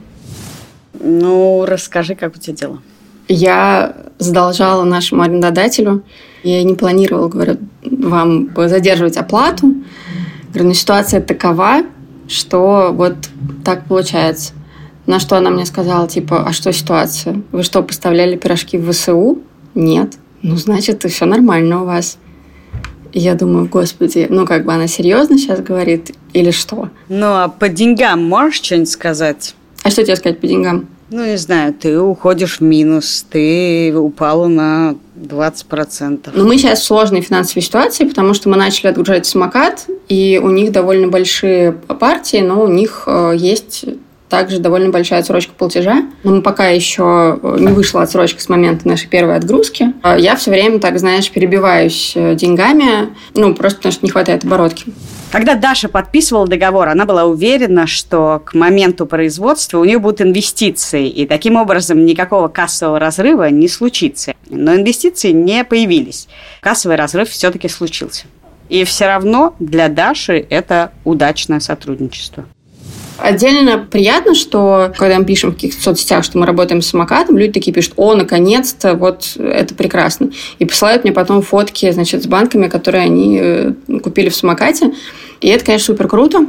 Ну, 0.93 1.65
расскажи, 1.67 2.15
как 2.15 2.35
у 2.35 2.39
тебя 2.39 2.55
дела. 2.55 2.79
Я 3.27 3.95
задолжала 4.17 4.83
нашему 4.83 5.21
арендодателю. 5.21 6.03
Я 6.43 6.63
не 6.63 6.75
планировала, 6.75 7.27
говорю, 7.27 7.57
вам 7.83 8.49
задерживать 8.55 9.17
оплату. 9.17 9.75
Говорю, 10.49 10.69
но 10.69 10.73
ситуация 10.73 11.21
такова, 11.21 11.81
что 12.31 12.91
вот 12.93 13.15
так 13.63 13.85
получается. 13.85 14.53
На 15.05 15.19
что 15.19 15.37
она 15.37 15.49
мне 15.49 15.65
сказала, 15.65 16.07
типа, 16.07 16.43
а 16.45 16.53
что 16.53 16.71
ситуация? 16.71 17.41
Вы 17.51 17.63
что, 17.63 17.81
поставляли 17.81 18.35
пирожки 18.35 18.77
в 18.77 18.91
ВСУ? 18.91 19.39
Нет. 19.73 20.13
Ну, 20.41 20.55
значит, 20.55 21.03
все 21.03 21.25
нормально 21.25 21.81
у 21.81 21.85
вас. 21.85 22.17
И 23.13 23.19
я 23.19 23.35
думаю, 23.35 23.67
господи, 23.67 24.27
ну 24.29 24.45
как 24.45 24.65
бы 24.65 24.73
она 24.73 24.87
серьезно 24.87 25.37
сейчас 25.37 25.59
говорит 25.59 26.15
или 26.33 26.51
что? 26.51 26.89
Ну, 27.09 27.25
а 27.25 27.49
по 27.49 27.67
деньгам 27.67 28.23
можешь 28.23 28.61
что-нибудь 28.61 28.89
сказать? 28.89 29.53
А 29.83 29.89
что 29.89 30.03
тебе 30.03 30.15
сказать 30.15 30.39
по 30.39 30.47
деньгам? 30.47 30.87
Ну, 31.09 31.25
не 31.25 31.37
знаю, 31.37 31.73
ты 31.73 31.99
уходишь 31.99 32.59
в 32.59 32.61
минус, 32.61 33.25
ты 33.29 33.93
упала 33.93 34.47
на 34.47 34.95
20%. 35.21 36.31
Ну, 36.33 36.47
мы 36.47 36.57
сейчас 36.57 36.81
в 36.81 36.83
сложной 36.83 37.21
финансовой 37.21 37.61
ситуации, 37.61 38.05
потому 38.05 38.33
что 38.33 38.49
мы 38.49 38.57
начали 38.57 38.87
отгружать 38.87 39.25
самокат, 39.25 39.87
и 40.07 40.39
у 40.41 40.49
них 40.49 40.71
довольно 40.71 41.07
большие 41.07 41.71
партии, 41.71 42.37
но 42.37 42.63
у 42.63 42.67
них 42.67 43.03
э, 43.07 43.33
есть 43.37 43.85
также 44.31 44.59
довольно 44.59 44.89
большая 44.89 45.19
отсрочка 45.19 45.51
платежа. 45.55 46.05
Но 46.23 46.31
мы 46.31 46.41
пока 46.41 46.69
еще 46.69 47.39
э, 47.43 47.57
не 47.59 47.67
вышла 47.67 48.01
отсрочка 48.01 48.41
с 48.41 48.49
момента 48.49 48.87
нашей 48.87 49.07
первой 49.07 49.35
отгрузки. 49.35 49.93
А 50.01 50.17
я 50.17 50.35
все 50.37 50.51
время, 50.51 50.79
так 50.79 50.97
знаешь, 50.97 51.29
перебиваюсь 51.29 52.13
э, 52.15 52.35
деньгами, 52.35 53.09
ну, 53.35 53.53
просто 53.53 53.77
потому 53.77 53.91
что 53.91 54.05
не 54.05 54.09
хватает 54.09 54.45
оборотки. 54.45 54.93
Когда 55.31 55.55
Даша 55.55 55.87
подписывала 55.87 56.45
договор, 56.45 56.89
она 56.89 57.05
была 57.05 57.23
уверена, 57.23 57.87
что 57.87 58.41
к 58.45 58.53
моменту 58.53 59.05
производства 59.05 59.79
у 59.79 59.85
нее 59.85 59.97
будут 59.97 60.21
инвестиции, 60.21 61.07
и 61.07 61.25
таким 61.25 61.55
образом 61.55 62.05
никакого 62.05 62.49
кассового 62.49 62.99
разрыва 62.99 63.49
не 63.49 63.69
случится. 63.69 64.33
Но 64.49 64.75
инвестиции 64.75 65.31
не 65.31 65.63
появились. 65.63 66.27
Кассовый 66.59 66.97
разрыв 66.97 67.29
все-таки 67.29 67.69
случился. 67.69 68.25
И 68.67 68.83
все 68.83 69.05
равно 69.05 69.55
для 69.59 69.87
Даши 69.87 70.45
это 70.49 70.91
удачное 71.05 71.61
сотрудничество. 71.61 72.45
Отдельно 73.17 73.77
приятно, 73.77 74.33
что 74.33 74.91
когда 74.97 75.19
мы 75.19 75.25
пишем 75.25 75.51
в 75.51 75.55
каких-то 75.55 75.81
соцсетях, 75.81 76.23
что 76.23 76.39
мы 76.39 76.45
работаем 76.45 76.81
с 76.81 76.87
самокатом, 76.87 77.37
люди 77.37 77.53
такие 77.53 77.71
пишут, 77.73 77.93
о, 77.97 78.15
наконец-то, 78.15 78.95
вот 78.95 79.35
это 79.37 79.75
прекрасно. 79.75 80.31
И 80.59 80.65
посылают 80.65 81.03
мне 81.03 81.13
потом 81.13 81.41
фотки, 81.41 81.91
значит, 81.91 82.23
с 82.23 82.27
банками, 82.27 82.67
которые 82.67 83.03
они 83.03 83.39
э, 83.39 83.73
купили 84.03 84.29
в 84.29 84.35
самокате. 84.35 84.93
И 85.39 85.49
это, 85.49 85.65
конечно, 85.65 85.93
супер 85.93 86.07
круто. 86.07 86.45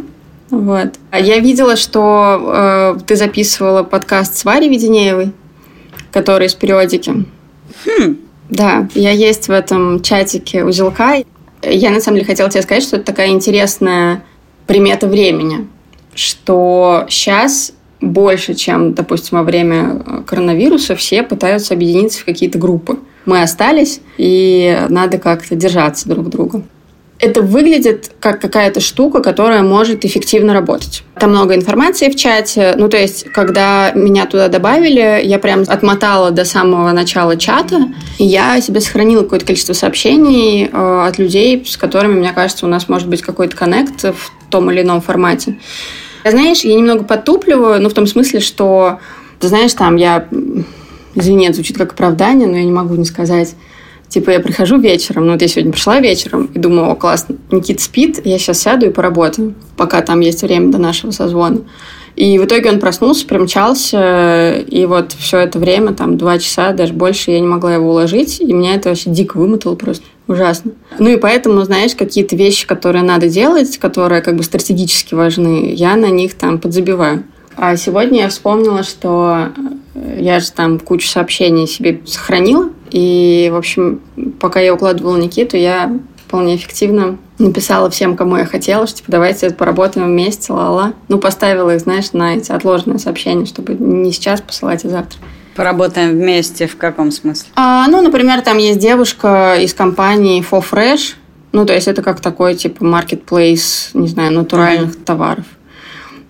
Вот. 0.51 0.95
А 1.11 1.21
я 1.21 1.39
видела, 1.39 1.77
что 1.77 2.97
э, 2.97 3.01
ты 3.07 3.17
записывала 3.17 3.83
подкаст 3.83 4.37
с 4.37 4.45
Варей 4.45 4.69
Веденеевой, 4.69 5.33
который 6.11 6.47
из 6.47 6.55
периодики. 6.55 7.27
Хм. 7.87 8.17
Да, 8.49 8.89
я 8.95 9.11
есть 9.13 9.49
в 9.49 9.51
этом 9.51 10.03
чатике 10.03 10.65
узелка. 10.65 11.23
Я, 11.63 11.91
на 11.91 12.01
самом 12.01 12.17
деле, 12.17 12.27
хотела 12.27 12.51
тебе 12.51 12.63
сказать, 12.63 12.83
что 12.83 12.97
это 12.97 13.07
такая 13.07 13.29
интересная 13.29 14.25
примета 14.67 15.07
времени 15.07 15.69
что 16.15 17.07
сейчас 17.09 17.73
больше, 18.03 18.55
чем, 18.55 18.95
допустим, 18.95 19.39
во 19.39 19.45
время 19.45 20.03
э, 20.05 20.23
коронавируса, 20.27 20.97
все 20.97 21.23
пытаются 21.23 21.75
объединиться 21.75 22.21
в 22.21 22.25
какие-то 22.25 22.59
группы. 22.59 22.99
Мы 23.25 23.41
остались, 23.41 24.01
и 24.19 24.77
надо 24.89 25.19
как-то 25.19 25.55
держаться 25.55 26.09
друг 26.09 26.29
друга. 26.29 26.63
Это 27.21 27.41
выглядит 27.41 28.11
как 28.19 28.41
какая-то 28.41 28.81
штука, 28.81 29.21
которая 29.21 29.63
может 29.63 30.05
эффективно 30.05 30.53
работать. 30.53 31.05
Там 31.21 31.31
много 31.31 31.55
информации 31.55 32.11
в 32.11 32.17
чате. 32.17 32.75
Ну, 32.77 32.89
то 32.89 32.97
есть, 32.97 33.27
когда 33.31 33.93
меня 33.93 34.27
туда 34.27 34.49
добавили, 34.49 35.21
я 35.23 35.39
прям 35.39 35.61
отмотала 35.69 36.33
до 36.33 36.45
самого 36.45 36.91
начала 36.91 37.37
чата, 37.37 37.79
и 38.19 38.25
я 38.25 38.61
себе 38.61 38.81
сохранила 38.81 39.23
какое-то 39.23 39.47
количество 39.47 39.73
сообщений 39.73 40.65
э, 40.65 41.07
от 41.07 41.19
людей, 41.19 41.65
с 41.65 41.77
которыми, 41.77 42.19
мне 42.19 42.33
кажется, 42.33 42.67
у 42.67 42.69
нас 42.69 42.89
может 42.89 43.07
быть 43.07 43.23
какой-то 43.23 43.57
коннект 43.57 44.03
в 44.03 44.51
том 44.51 44.69
или 44.73 44.83
ином 44.83 45.01
формате. 45.01 45.61
Знаешь, 46.25 46.61
я 46.61 46.75
немного 46.75 47.05
подтупливаю, 47.05 47.81
ну, 47.83 47.89
в 47.89 47.95
том 47.95 48.07
смысле, 48.07 48.41
что, 48.41 48.99
ты 49.41 49.49
знаешь, 49.49 49.73
там 49.75 49.97
я... 49.97 50.29
Извини, 51.15 51.47
это 51.47 51.57
звучит 51.57 51.77
как 51.77 51.93
оправдание, 51.93 52.49
но 52.49 52.57
я 52.57 52.65
не 52.65 52.73
могу 52.73 52.95
не 52.95 53.05
сказать. 53.05 53.55
Типа, 54.09 54.31
я 54.31 54.41
прихожу 54.41 54.79
вечером, 54.79 55.27
ну, 55.27 55.33
вот 55.33 55.43
я 55.43 55.49
сегодня 55.49 55.73
пришла 55.73 55.99
вечером 55.99 56.51
и 56.53 56.59
думаю, 56.59 56.91
о, 56.91 56.95
классно, 56.95 57.37
Никит 57.51 57.81
спит, 57.81 58.21
я 58.25 58.39
сейчас 58.39 58.61
сяду 58.61 58.87
и 58.87 58.91
поработаю, 58.91 59.55
пока 59.77 60.03
там 60.03 60.21
есть 60.21 60.43
время 60.43 60.71
до 60.71 60.77
нашего 60.77 61.13
созвона. 61.13 61.63
И 62.15 62.39
в 62.39 62.45
итоге 62.45 62.71
он 62.71 62.79
проснулся, 62.79 63.27
примчался, 63.27 64.59
и 64.59 64.85
вот 64.85 65.13
все 65.13 65.39
это 65.39 65.59
время, 65.59 65.95
там, 65.95 66.19
два 66.19 66.39
часа, 66.39 66.73
даже 66.73 66.93
больше, 66.93 67.31
я 67.31 67.41
не 67.41 67.47
могла 67.47 67.73
его 67.73 67.89
уложить, 67.89 68.39
и 68.41 68.53
меня 68.53 68.75
это 68.75 68.91
вообще 68.91 69.09
дико 69.09 69.39
вымотало 69.39 69.77
просто. 69.77 70.05
Ужасно. 70.33 70.73
Ну 70.99 71.11
и 71.11 71.19
поэтому, 71.19 71.63
знаешь, 71.65 71.95
какие-то 71.95 72.37
вещи, 72.37 72.67
которые 72.67 73.03
надо 73.03 73.29
делать, 73.29 73.77
которые 73.77 74.23
как 74.23 74.37
бы 74.37 74.43
стратегически 74.43 75.15
важны, 75.15 75.75
я 75.75 75.95
на 75.95 76.09
них 76.09 76.33
там 76.35 76.59
подзабиваю. 76.59 77.25
А 77.55 77.77
сегодня 77.77 78.21
я 78.21 78.29
вспомнила, 78.31 78.83
что 78.83 79.49
я 80.17 80.41
же 80.41 80.51
там 80.51 80.79
кучу 80.79 81.07
сообщений 81.07 81.67
себе 81.67 82.01
сохранила. 82.07 82.71
И, 82.91 83.51
в 83.53 83.57
общем, 83.57 84.01
пока 84.41 84.61
я 84.61 84.73
укладывала 84.73 85.19
Никиту, 85.19 85.59
я 85.59 86.01
вполне 86.27 86.57
эффективно 86.57 87.19
написала 87.39 87.91
всем, 87.91 88.17
кому 88.17 88.39
я 88.39 88.47
хотела, 88.47 88.87
что 88.87 88.99
типа 88.99 89.13
давайте 89.13 89.51
поработаем 89.51 90.07
вместе, 90.07 90.51
ла-ла. 90.55 90.95
Ну, 91.09 91.19
поставила 91.19 91.75
их, 91.75 91.83
знаешь, 91.83 92.15
на 92.15 92.37
эти 92.37 92.53
отложенные 92.53 92.99
сообщения, 92.99 93.45
чтобы 93.45 93.75
не 93.75 94.13
сейчас 94.13 94.41
посылать, 94.41 94.83
а 94.87 94.89
завтра. 94.89 95.19
Поработаем 95.55 96.11
вместе 96.11 96.67
в 96.67 96.77
каком 96.77 97.11
смысле? 97.11 97.49
А, 97.57 97.87
ну, 97.89 98.01
например, 98.01 98.41
там 98.43 98.59
есть 98.59 98.79
девушка 98.79 99.57
из 99.61 99.75
компании 99.75 100.45
For 100.49 100.65
Fresh. 100.69 101.15
Ну, 101.53 101.67
то 101.67 101.75
есть 101.75 101.89
это 101.89 102.03
как 102.03 102.21
такой, 102.21 102.55
типа, 102.55 102.83
marketplace, 102.83 103.91
не 103.93 104.09
знаю, 104.09 104.33
натуральных 104.33 104.95
mm-hmm. 104.95 105.05
товаров. 105.05 105.45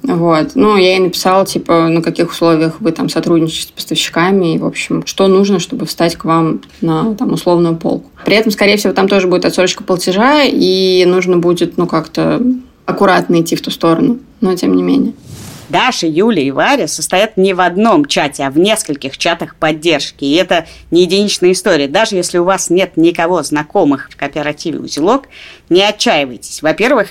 Вот. 0.02 0.56
Ну, 0.56 0.76
я 0.76 0.94
ей 0.94 0.98
написала, 0.98 1.46
типа, 1.46 1.88
на 1.88 2.02
каких 2.02 2.30
условиях 2.30 2.80
вы 2.80 2.90
там 2.90 3.08
сотрудничаете 3.08 3.68
с 3.68 3.70
поставщиками, 3.70 4.54
и, 4.54 4.58
в 4.58 4.66
общем, 4.66 5.06
что 5.06 5.28
нужно, 5.28 5.60
чтобы 5.60 5.86
встать 5.86 6.16
к 6.16 6.24
вам 6.24 6.60
на 6.80 7.14
там 7.14 7.32
условную 7.32 7.76
полку. 7.76 8.10
При 8.24 8.34
этом, 8.34 8.50
скорее 8.50 8.76
всего, 8.76 8.92
там 8.92 9.06
тоже 9.06 9.28
будет 9.28 9.44
отсрочка 9.44 9.84
платежа, 9.84 10.42
и 10.42 11.04
нужно 11.06 11.38
будет, 11.38 11.78
ну, 11.78 11.86
как-то 11.86 12.42
аккуратно 12.84 13.40
идти 13.40 13.54
в 13.54 13.62
ту 13.62 13.70
сторону, 13.70 14.18
но 14.40 14.56
тем 14.56 14.74
не 14.74 14.82
менее. 14.82 15.12
Даша, 15.72 16.06
Юля 16.06 16.42
и 16.42 16.50
Варя 16.50 16.86
состоят 16.86 17.36
не 17.36 17.54
в 17.54 17.60
одном 17.60 18.04
чате, 18.04 18.44
а 18.44 18.50
в 18.50 18.58
нескольких 18.58 19.18
чатах 19.18 19.56
поддержки. 19.56 20.24
И 20.24 20.34
это 20.34 20.66
не 20.92 21.02
единичная 21.02 21.52
история. 21.52 21.88
Даже 21.88 22.14
если 22.14 22.38
у 22.38 22.44
вас 22.44 22.70
нет 22.70 22.96
никого 22.96 23.42
знакомых 23.42 24.10
в 24.10 24.16
кооперативе 24.16 24.78
«Узелок», 24.78 25.24
не 25.68 25.82
отчаивайтесь. 25.82 26.62
Во-первых, 26.62 27.08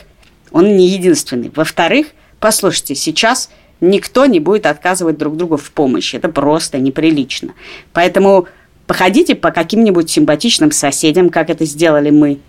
он 0.52 0.78
не 0.78 0.88
единственный. 0.88 1.52
Во-вторых, 1.54 2.08
Послушайте, 2.42 2.96
сейчас 2.96 3.52
никто 3.82 4.26
не 4.26 4.40
будет 4.40 4.66
отказывать 4.66 5.18
друг 5.18 5.38
другу 5.38 5.58
в 5.58 5.70
помощи. 5.72 6.16
Это 6.16 6.28
просто 6.28 6.80
неприлично. 6.80 7.54
Поэтому 7.94 8.48
походите 8.88 9.36
по 9.36 9.52
каким-нибудь 9.52 10.10
симпатичным 10.10 10.72
соседям, 10.72 11.30
как 11.30 11.52
это 11.52 11.66
сделали 11.66 12.10
мы. 12.10 12.40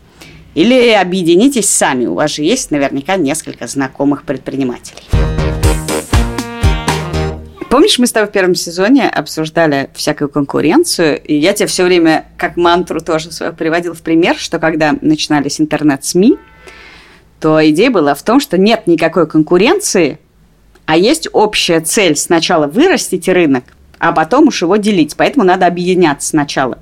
Или 0.54 0.92
объединитесь 0.92 1.68
сами. 1.68 2.06
У 2.06 2.14
вас 2.14 2.34
же 2.34 2.42
есть 2.42 2.70
наверняка 2.70 3.16
несколько 3.16 3.66
знакомых 3.66 4.24
предпринимателей. 4.24 5.41
Помнишь, 7.72 7.98
мы 7.98 8.06
с 8.06 8.12
тобой 8.12 8.28
в 8.28 8.32
первом 8.32 8.54
сезоне 8.54 9.08
обсуждали 9.08 9.88
всякую 9.94 10.28
конкуренцию, 10.28 11.18
и 11.24 11.36
я 11.36 11.54
тебе 11.54 11.66
все 11.66 11.84
время 11.84 12.26
как 12.36 12.58
мантру 12.58 13.00
тоже 13.00 13.32
свою 13.32 13.54
приводил 13.54 13.94
в 13.94 14.02
пример, 14.02 14.36
что 14.36 14.58
когда 14.58 14.94
начинались 15.00 15.58
интернет-СМИ, 15.58 16.36
то 17.40 17.66
идея 17.70 17.90
была 17.90 18.14
в 18.14 18.22
том, 18.22 18.40
что 18.40 18.58
нет 18.58 18.86
никакой 18.86 19.26
конкуренции, 19.26 20.18
а 20.84 20.98
есть 20.98 21.28
общая 21.32 21.80
цель 21.80 22.14
сначала 22.14 22.66
вырастить 22.66 23.26
рынок, 23.26 23.64
а 23.98 24.12
потом 24.12 24.48
уж 24.48 24.60
его 24.60 24.76
делить. 24.76 25.14
Поэтому 25.16 25.46
надо 25.46 25.64
объединяться 25.64 26.28
сначала. 26.28 26.78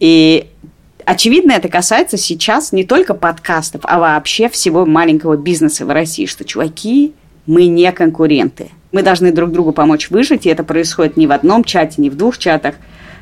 И 0.00 0.48
очевидно, 1.04 1.52
это 1.52 1.68
касается 1.68 2.16
сейчас 2.16 2.72
не 2.72 2.84
только 2.84 3.12
подкастов, 3.12 3.82
а 3.84 3.98
вообще 3.98 4.48
всего 4.48 4.86
маленького 4.86 5.36
бизнеса 5.36 5.84
в 5.84 5.90
России, 5.90 6.24
что, 6.24 6.46
чуваки, 6.46 7.12
мы 7.44 7.66
не 7.66 7.92
конкуренты. 7.92 8.70
Мы 8.92 9.02
должны 9.02 9.32
друг 9.32 9.52
другу 9.52 9.72
помочь 9.72 10.10
выжить, 10.10 10.46
и 10.46 10.48
это 10.48 10.64
происходит 10.64 11.16
не 11.16 11.26
в 11.26 11.32
одном 11.32 11.64
чате, 11.64 12.00
не 12.00 12.10
в 12.10 12.16
двух 12.16 12.38
чатах, 12.38 12.76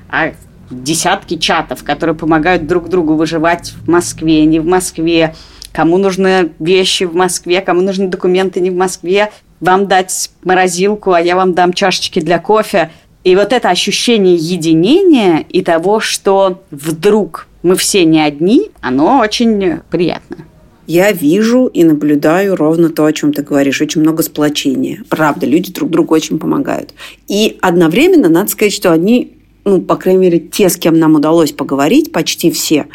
а 0.09 0.33
десятки 0.71 1.37
чатов, 1.37 1.85
которые 1.85 2.17
помогают 2.17 2.67
друг 2.67 2.89
другу 2.89 3.15
выживать 3.15 3.73
в 3.85 3.89
Москве, 3.89 4.45
не 4.45 4.61
в 4.61 4.67
Москве, 4.67 5.35
кому 5.73 5.99
нужны 5.99 6.53
вещи 6.59 7.05
в 7.05 7.15
Москве, 7.15 7.61
кому 7.61 7.83
нужны 7.83 8.09
документы 8.09 8.61
не 8.61 8.71
в 8.71 8.77
Москве, 8.77 9.31
вам 9.61 9.87
дать 9.87 10.31
морозилку, 10.45 11.13
а 11.13 11.21
я 11.21 11.37
вам 11.37 11.55
дам 11.55 11.73
чашечки 11.73 12.21
для 12.21 12.39
кофе. 12.39 12.91
И 13.25 13.35
вот 13.35 13.53
это 13.53 13.71
ощущение 13.71 14.37
единения 14.37 15.45
и 15.49 15.63
того, 15.63 16.01
что 16.01 16.63
вдруг 16.71 17.49
мы 17.63 17.75
все 17.77 18.05
не 18.05 18.21
одни, 18.21 18.71
оно 18.81 19.19
очень 19.19 19.81
приятно. 19.91 20.39
Я 20.87 21.13
вижу 21.13 21.67
и 21.67 21.85
наблюдаю 21.85 22.55
ровно 22.57 22.91
то, 22.91 23.05
о 23.05 23.13
чем 23.13 23.33
ты 23.33 23.43
говоришь. 23.43 23.81
Очень 23.81 24.03
много 24.03 24.23
сплочения. 24.23 25.03
Правда, 25.09 25.47
люди 25.47 25.73
друг 25.73 25.91
другу 25.91 26.15
очень 26.15 26.39
помогают. 26.39 26.95
И 27.29 27.59
одновременно 27.61 28.29
надо 28.29 28.51
сказать, 28.51 28.73
что 28.73 28.93
они, 28.93 29.33
ну, 29.65 29.81
по 29.81 29.97
крайней 29.97 30.21
мере, 30.21 30.39
те, 30.39 30.69
с 30.69 30.77
кем 30.77 30.99
нам 30.99 31.17
удалось 31.17 31.53
поговорить, 31.53 32.13
почти 32.13 32.51
все, 32.51 32.87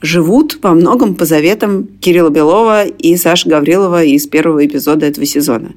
живут 0.00 0.58
во 0.62 0.74
многом 0.74 1.14
по 1.14 1.24
заветам 1.24 1.88
Кирилла 2.00 2.30
Белова 2.30 2.84
и 2.84 3.16
Саши 3.16 3.48
Гаврилова 3.48 4.04
из 4.04 4.26
первого 4.26 4.64
эпизода 4.64 5.06
этого 5.06 5.26
сезона. 5.26 5.74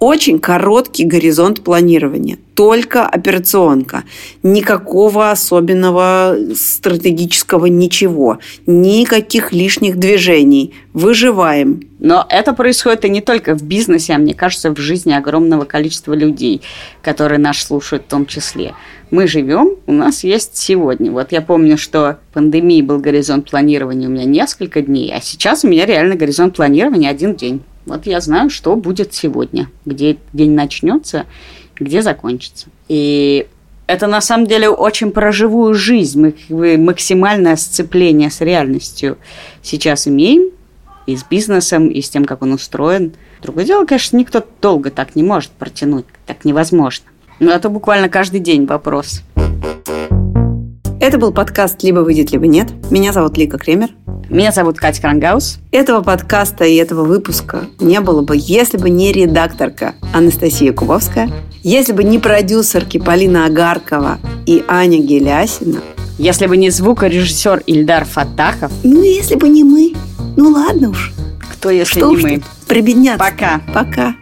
Очень 0.00 0.38
короткий 0.38 1.04
горизонт 1.04 1.62
планирования. 1.62 2.38
Только 2.54 3.06
операционка. 3.06 4.04
Никакого 4.42 5.30
особенного 5.30 6.36
стратегического 6.54 7.66
ничего. 7.66 8.38
Никаких 8.66 9.52
лишних 9.52 9.96
движений. 9.96 10.74
Выживаем. 10.92 11.82
Но 12.00 12.26
это 12.28 12.52
происходит 12.52 13.04
и 13.04 13.08
не 13.08 13.20
только 13.20 13.56
в 13.56 13.62
бизнесе, 13.62 14.14
а 14.14 14.18
мне 14.18 14.34
кажется, 14.34 14.70
в 14.70 14.78
жизни 14.78 15.12
огромного 15.12 15.64
количества 15.64 16.14
людей, 16.14 16.62
которые 17.02 17.38
нас 17.38 17.58
слушают 17.58 18.04
в 18.04 18.08
том 18.08 18.26
числе. 18.26 18.74
Мы 19.10 19.26
живем, 19.26 19.76
у 19.86 19.92
нас 19.92 20.22
есть 20.22 20.56
сегодня. 20.56 21.10
Вот 21.10 21.32
я 21.32 21.40
помню, 21.40 21.78
что 21.78 22.18
пандемии 22.32 22.82
был 22.82 22.98
горизонт 22.98 23.50
планирования 23.50 24.08
у 24.08 24.10
меня 24.10 24.24
несколько 24.24 24.82
дней, 24.82 25.12
а 25.14 25.20
сейчас 25.20 25.64
у 25.64 25.68
меня 25.68 25.86
реально 25.86 26.14
горизонт 26.14 26.56
планирования 26.56 27.10
один 27.10 27.34
день. 27.34 27.62
Вот 27.88 28.06
я 28.06 28.20
знаю, 28.20 28.50
что 28.50 28.76
будет 28.76 29.14
сегодня, 29.14 29.68
где 29.86 30.18
день 30.32 30.52
начнется, 30.52 31.24
где 31.74 32.02
закончится. 32.02 32.66
И 32.88 33.46
это 33.86 34.06
на 34.06 34.20
самом 34.20 34.46
деле 34.46 34.68
очень 34.68 35.10
про 35.10 35.32
живую 35.32 35.74
жизнь. 35.74 36.34
Мы 36.50 36.76
максимальное 36.76 37.56
сцепление 37.56 38.30
с 38.30 38.42
реальностью 38.42 39.16
сейчас 39.62 40.06
имеем 40.06 40.50
и 41.06 41.16
с 41.16 41.24
бизнесом, 41.24 41.88
и 41.88 42.02
с 42.02 42.10
тем, 42.10 42.26
как 42.26 42.42
он 42.42 42.52
устроен. 42.52 43.14
Другое 43.40 43.64
дело, 43.64 43.86
конечно, 43.86 44.18
никто 44.18 44.44
долго 44.60 44.90
так 44.90 45.16
не 45.16 45.22
может 45.22 45.50
протянуть, 45.52 46.04
так 46.26 46.44
невозможно. 46.44 47.06
Но 47.40 47.50
это 47.50 47.70
буквально 47.70 48.10
каждый 48.10 48.40
день 48.40 48.66
вопрос. 48.66 49.22
Это 51.08 51.16
был 51.16 51.32
подкаст 51.32 51.82
«Либо 51.84 52.00
выйдет, 52.00 52.32
либо 52.32 52.46
нет». 52.46 52.68
Меня 52.90 53.14
зовут 53.14 53.38
Лика 53.38 53.56
Кремер. 53.56 53.88
Меня 54.28 54.52
зовут 54.52 54.76
Катя 54.76 55.00
Крангаус. 55.00 55.56
Этого 55.72 56.02
подкаста 56.02 56.64
и 56.64 56.74
этого 56.74 57.04
выпуска 57.04 57.64
не 57.80 57.98
было 58.00 58.20
бы, 58.20 58.34
если 58.38 58.76
бы 58.76 58.90
не 58.90 59.10
редакторка 59.10 59.94
Анастасия 60.12 60.70
Кубовская, 60.74 61.30
если 61.62 61.94
бы 61.94 62.04
не 62.04 62.18
продюсерки 62.18 62.98
Полина 62.98 63.46
Агаркова 63.46 64.18
и 64.44 64.62
Аня 64.68 64.98
Гелясина, 64.98 65.80
если 66.18 66.46
бы 66.46 66.58
не 66.58 66.68
звукорежиссер 66.68 67.62
Ильдар 67.64 68.04
Фатахов. 68.04 68.70
Ну, 68.84 69.02
если 69.02 69.36
бы 69.36 69.48
не 69.48 69.64
мы. 69.64 69.94
Ну, 70.36 70.50
ладно 70.50 70.90
уж. 70.90 71.14
Кто, 71.54 71.70
если 71.70 72.00
Что 72.00 72.10
не 72.10 72.22
мы? 72.22 72.42
прибедняться. 72.66 73.24
Пока. 73.24 73.62
Пока. 73.72 74.14